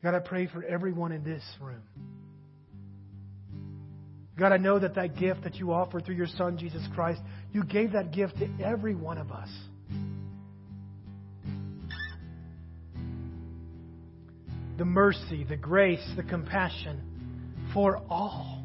God, 0.02 0.14
I 0.14 0.18
pray 0.18 0.46
for 0.46 0.62
everyone 0.64 1.12
in 1.12 1.24
this 1.24 1.42
room. 1.60 1.82
God, 4.38 4.52
I 4.52 4.56
know 4.56 4.78
that 4.78 4.94
that 4.94 5.16
gift 5.16 5.42
that 5.42 5.56
you 5.56 5.72
offer 5.72 6.00
through 6.00 6.14
your 6.14 6.28
Son, 6.28 6.56
Jesus 6.58 6.82
Christ, 6.94 7.20
you 7.52 7.64
gave 7.64 7.92
that 7.92 8.12
gift 8.12 8.38
to 8.38 8.48
every 8.64 8.94
one 8.94 9.18
of 9.18 9.32
us. 9.32 9.48
The 14.76 14.84
mercy, 14.84 15.42
the 15.42 15.56
grace, 15.56 16.06
the 16.16 16.22
compassion 16.22 17.02
for 17.74 18.00
all. 18.08 18.62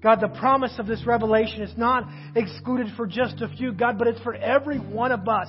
God, 0.00 0.20
the 0.20 0.28
promise 0.28 0.72
of 0.78 0.86
this 0.86 1.04
revelation 1.04 1.62
is 1.62 1.76
not 1.76 2.04
excluded 2.36 2.86
for 2.96 3.08
just 3.08 3.40
a 3.40 3.48
few, 3.48 3.72
God, 3.72 3.98
but 3.98 4.06
it's 4.06 4.20
for 4.20 4.36
every 4.36 4.78
one 4.78 5.10
of 5.10 5.28
us. 5.28 5.48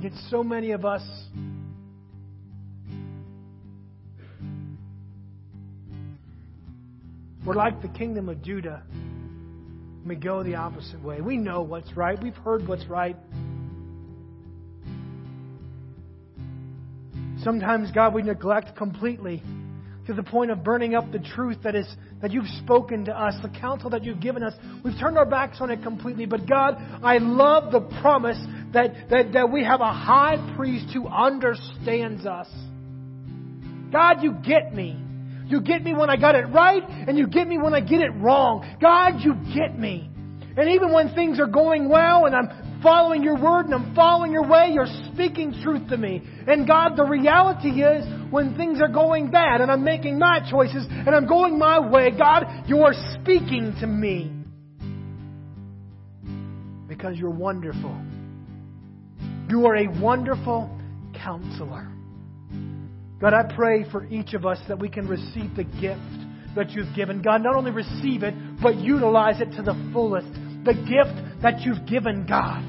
Yet 0.00 0.12
so 0.30 0.44
many 0.44 0.70
of 0.70 0.84
us 0.84 1.02
We're 7.46 7.54
like 7.54 7.80
the 7.80 7.88
kingdom 7.88 8.28
of 8.28 8.42
Judah. 8.42 8.82
We 10.04 10.16
go 10.16 10.42
the 10.42 10.56
opposite 10.56 11.00
way. 11.00 11.20
We 11.20 11.36
know 11.36 11.62
what's 11.62 11.96
right. 11.96 12.20
We've 12.20 12.34
heard 12.34 12.66
what's 12.66 12.86
right. 12.86 13.16
Sometimes, 17.44 17.92
God, 17.92 18.14
we 18.14 18.22
neglect 18.22 18.76
completely 18.76 19.44
to 20.08 20.12
the 20.12 20.24
point 20.24 20.50
of 20.50 20.64
burning 20.64 20.96
up 20.96 21.12
the 21.12 21.20
truth 21.20 21.58
that 21.62 21.76
is 21.76 21.86
that 22.20 22.32
you've 22.32 22.48
spoken 22.64 23.04
to 23.04 23.12
us, 23.12 23.34
the 23.42 23.48
counsel 23.60 23.90
that 23.90 24.02
you've 24.02 24.20
given 24.20 24.42
us. 24.42 24.54
We've 24.84 24.98
turned 24.98 25.16
our 25.16 25.24
backs 25.26 25.58
on 25.60 25.70
it 25.70 25.84
completely. 25.84 26.26
But 26.26 26.48
God, 26.48 26.74
I 27.04 27.18
love 27.18 27.70
the 27.70 27.80
promise 28.00 28.38
that, 28.72 29.08
that, 29.10 29.32
that 29.34 29.52
we 29.52 29.62
have 29.62 29.80
a 29.80 29.92
high 29.92 30.54
priest 30.56 30.86
who 30.92 31.06
understands 31.06 32.26
us. 32.26 32.48
God, 33.92 34.24
you 34.24 34.32
get 34.32 34.74
me. 34.74 35.05
You 35.46 35.60
get 35.60 35.82
me 35.82 35.94
when 35.94 36.10
I 36.10 36.16
got 36.16 36.34
it 36.34 36.46
right, 36.46 36.82
and 36.88 37.16
you 37.16 37.26
get 37.26 37.46
me 37.46 37.58
when 37.58 37.74
I 37.74 37.80
get 37.80 38.00
it 38.00 38.10
wrong. 38.10 38.66
God, 38.80 39.20
you 39.20 39.34
get 39.54 39.78
me. 39.78 40.10
And 40.56 40.70
even 40.70 40.92
when 40.92 41.14
things 41.14 41.38
are 41.38 41.46
going 41.46 41.88
well 41.88 42.24
and 42.24 42.34
I'm 42.34 42.80
following 42.82 43.22
your 43.22 43.38
word 43.38 43.66
and 43.66 43.74
I'm 43.74 43.94
following 43.94 44.32
your 44.32 44.48
way, 44.48 44.70
you're 44.72 44.86
speaking 45.12 45.60
truth 45.62 45.86
to 45.90 45.98
me. 45.98 46.22
And 46.46 46.66
God, 46.66 46.96
the 46.96 47.04
reality 47.04 47.82
is 47.82 48.06
when 48.32 48.56
things 48.56 48.80
are 48.80 48.88
going 48.88 49.30
bad 49.30 49.60
and 49.60 49.70
I'm 49.70 49.84
making 49.84 50.18
my 50.18 50.40
choices 50.50 50.86
and 50.88 51.10
I'm 51.10 51.26
going 51.26 51.58
my 51.58 51.78
way, 51.78 52.10
God, 52.10 52.44
you 52.66 52.78
are 52.84 52.94
speaking 53.20 53.74
to 53.80 53.86
me. 53.86 54.32
Because 56.88 57.18
you're 57.18 57.28
wonderful. 57.28 57.94
You 59.50 59.66
are 59.66 59.76
a 59.76 59.88
wonderful 60.00 60.70
counselor. 61.22 61.95
God, 63.20 63.32
I 63.32 63.54
pray 63.54 63.88
for 63.90 64.04
each 64.06 64.34
of 64.34 64.44
us 64.44 64.58
that 64.68 64.78
we 64.78 64.90
can 64.90 65.08
receive 65.08 65.56
the 65.56 65.64
gift 65.64 66.00
that 66.54 66.70
you've 66.70 66.94
given. 66.94 67.22
God, 67.22 67.42
not 67.42 67.56
only 67.56 67.70
receive 67.70 68.22
it, 68.22 68.34
but 68.60 68.76
utilize 68.76 69.40
it 69.40 69.52
to 69.56 69.62
the 69.62 69.74
fullest. 69.92 70.28
The 70.64 70.74
gift 70.74 71.42
that 71.42 71.60
you've 71.60 71.86
given, 71.86 72.26
God. 72.26 72.62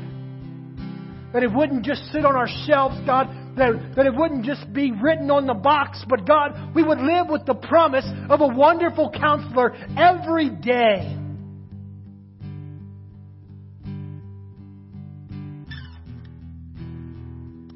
That 1.33 1.43
it 1.43 1.51
wouldn't 1.51 1.83
just 1.83 2.05
sit 2.11 2.25
on 2.25 2.35
our 2.35 2.47
shelves, 2.65 2.95
God. 3.05 3.27
That, 3.57 3.95
that 3.95 4.05
it 4.05 4.15
wouldn't 4.15 4.45
just 4.45 4.71
be 4.71 4.91
written 4.91 5.31
on 5.31 5.47
the 5.47 5.53
box, 5.53 6.05
but 6.07 6.25
God, 6.25 6.75
we 6.75 6.83
would 6.83 6.99
live 6.99 7.27
with 7.27 7.45
the 7.45 7.55
promise 7.55 8.05
of 8.29 8.39
a 8.39 8.47
wonderful 8.47 9.09
counselor 9.09 9.75
every 9.97 10.49
day. 10.49 11.17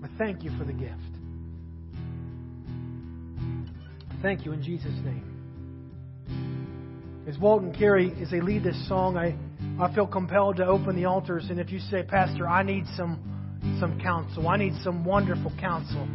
I 0.04 0.08
thank 0.18 0.44
you 0.44 0.52
for 0.58 0.64
the 0.64 0.74
gift. 0.74 1.01
Thank 4.22 4.46
you 4.46 4.52
in 4.52 4.62
Jesus' 4.62 4.94
name. 5.04 5.26
As 7.28 7.40
Walton 7.40 7.74
Carey, 7.74 8.14
as 8.22 8.30
they 8.30 8.40
lead 8.40 8.64
this 8.64 8.88
song, 8.88 9.18
I, 9.18 9.36
I 9.84 9.94
feel 9.96 10.06
compelled 10.06 10.58
to 10.58 10.66
open 10.66 10.96
the 10.96 11.06
altars. 11.06 11.48
And 11.50 11.60
if 11.60 11.72
you 11.72 11.80
say, 11.80 12.04
Pastor, 12.04 12.48
I 12.48 12.62
need 12.62 12.86
some, 12.96 13.78
some 13.80 14.00
counsel, 14.00 14.48
I 14.48 14.58
need 14.58 14.74
some 14.84 15.04
wonderful 15.04 15.52
counsel. 15.60 16.08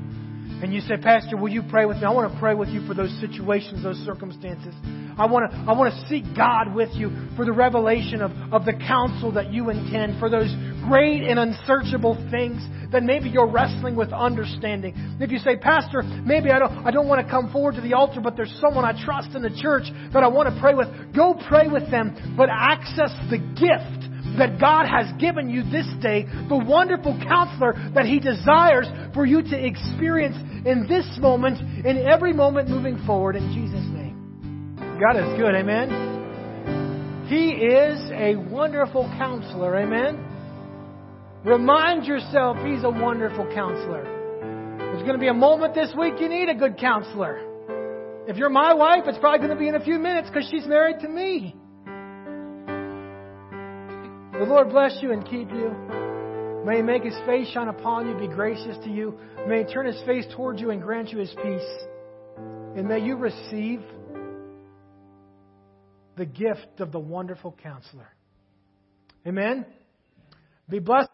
And 0.63 0.73
you 0.73 0.81
say, 0.83 0.97
Pastor, 0.97 1.37
will 1.37 1.51
you 1.51 1.63
pray 1.69 1.85
with 1.85 1.99
me? 1.99 2.05
I 2.05 2.11
want 2.11 2.33
to 2.33 2.39
pray 2.39 2.55
with 2.55 2.69
you 2.69 2.87
for 2.87 2.95
those 2.95 3.11
situations, 3.21 3.83
those 3.83 3.99
circumstances. 4.07 4.75
I 5.19 5.27
want 5.27 5.51
to, 5.51 5.59
I 5.59 5.73
want 5.73 5.93
to 5.93 6.09
seek 6.09 6.25
God 6.37 6.75
with 6.75 6.91
you 6.95 7.11
for 7.37 7.45
the 7.45 7.53
revelation 7.53 8.23
of, 8.23 8.31
of 8.53 8.65
the 8.65 8.73
counsel 8.73 9.33
that 9.33 9.53
you 9.53 9.69
intend, 9.71 10.19
for 10.21 10.31
those 10.31 10.51
great 10.89 11.23
and 11.23 11.39
unsearchable 11.39 12.15
things 12.31 12.63
that 12.93 13.03
maybe 13.03 13.29
you're 13.29 13.49
wrestling 13.49 13.97
with 13.97 14.13
understanding. 14.13 14.95
If 15.21 15.31
you 15.31 15.39
say, 15.39 15.57
Pastor, 15.57 16.03
maybe 16.03 16.51
I 16.51 16.59
don't, 16.59 16.87
I 16.87 16.91
don't 16.91 17.09
want 17.09 17.25
to 17.25 17.31
come 17.31 17.51
forward 17.51 17.75
to 17.75 17.81
the 17.81 17.95
altar, 17.95 18.21
but 18.21 18.37
there's 18.37 18.57
someone 18.61 18.85
I 18.85 18.93
trust 19.05 19.35
in 19.35 19.43
the 19.43 19.51
church 19.51 19.85
that 20.13 20.23
I 20.23 20.29
want 20.29 20.53
to 20.53 20.61
pray 20.61 20.75
with, 20.75 20.89
go 21.15 21.35
pray 21.49 21.69
with 21.69 21.91
them, 21.91 22.35
but 22.37 22.49
access 22.51 23.13
the 23.31 23.39
gift 23.39 24.07
that 24.39 24.61
God 24.61 24.87
has 24.87 25.11
given 25.19 25.49
you 25.49 25.63
this 25.63 25.87
day, 26.01 26.27
the 26.49 26.57
wonderful 26.57 27.19
counselor 27.27 27.75
that 27.95 28.05
He 28.05 28.21
desires 28.21 28.87
for 29.15 29.25
you 29.25 29.43
to 29.43 29.67
experience 29.67 30.37
in 30.67 30.87
this 30.89 31.07
moment, 31.21 31.59
in 31.87 31.99
every 32.07 32.33
moment 32.33 32.69
moving 32.69 33.03
forward, 33.07 33.37
in 33.37 33.53
Jesus' 33.55 33.87
name. 33.95 34.77
God 35.01 35.17
is 35.17 35.39
good, 35.39 35.55
amen? 35.55 37.27
He 37.29 37.51
is 37.51 37.99
a 38.13 38.37
wonderful 38.37 39.05
counselor, 39.19 39.77
amen? 39.77 40.26
Remind 41.47 42.07
yourself 42.07 42.57
He's 42.67 42.83
a 42.83 42.91
wonderful 42.91 43.47
counselor. 43.55 44.03
There's 44.79 45.03
going 45.03 45.13
to 45.13 45.19
be 45.19 45.29
a 45.29 45.35
moment 45.35 45.77
this 45.77 45.95
week 45.97 46.15
you 46.19 46.29
need 46.29 46.49
a 46.49 46.57
good 46.57 46.77
counselor. 46.77 47.41
If 48.27 48.37
you're 48.37 48.51
my 48.51 48.75
wife, 48.75 49.05
it's 49.07 49.19
probably 49.19 49.47
going 49.47 49.57
to 49.57 49.57
be 49.57 49.69
in 49.69 49.77
a 49.77 49.85
few 49.85 50.01
minutes 50.01 50.29
because 50.29 50.49
she's 50.51 50.67
married 50.67 50.99
to 51.03 51.09
me. 51.09 51.55
The 54.33 54.45
Lord 54.45 54.71
bless 54.71 54.99
you 55.01 55.13
and 55.13 55.25
keep 55.25 55.53
you. 55.53 55.71
May 56.67 56.79
He 56.79 56.83
make 56.83 57.05
His 57.05 57.15
face 57.27 57.49
shine 57.53 57.69
upon 57.69 58.09
you, 58.09 58.17
be 58.17 58.27
gracious 58.27 58.77
to 58.83 58.91
you. 58.91 59.17
May 59.47 59.63
He 59.63 59.73
turn 59.73 59.87
His 59.87 60.03
face 60.05 60.27
towards 60.35 60.61
you 60.61 60.71
and 60.71 60.83
grant 60.83 61.13
you 61.13 61.19
His 61.19 61.31
peace. 61.31 61.85
And 62.75 62.89
may 62.89 62.99
you 62.99 63.15
receive 63.15 63.83
the 66.17 66.27
gift 66.27 66.81
of 66.81 66.91
the 66.91 66.99
wonderful 66.99 67.57
counselor. 67.63 68.09
Amen. 69.25 69.65
Be 70.69 70.81
blessed. 70.81 71.09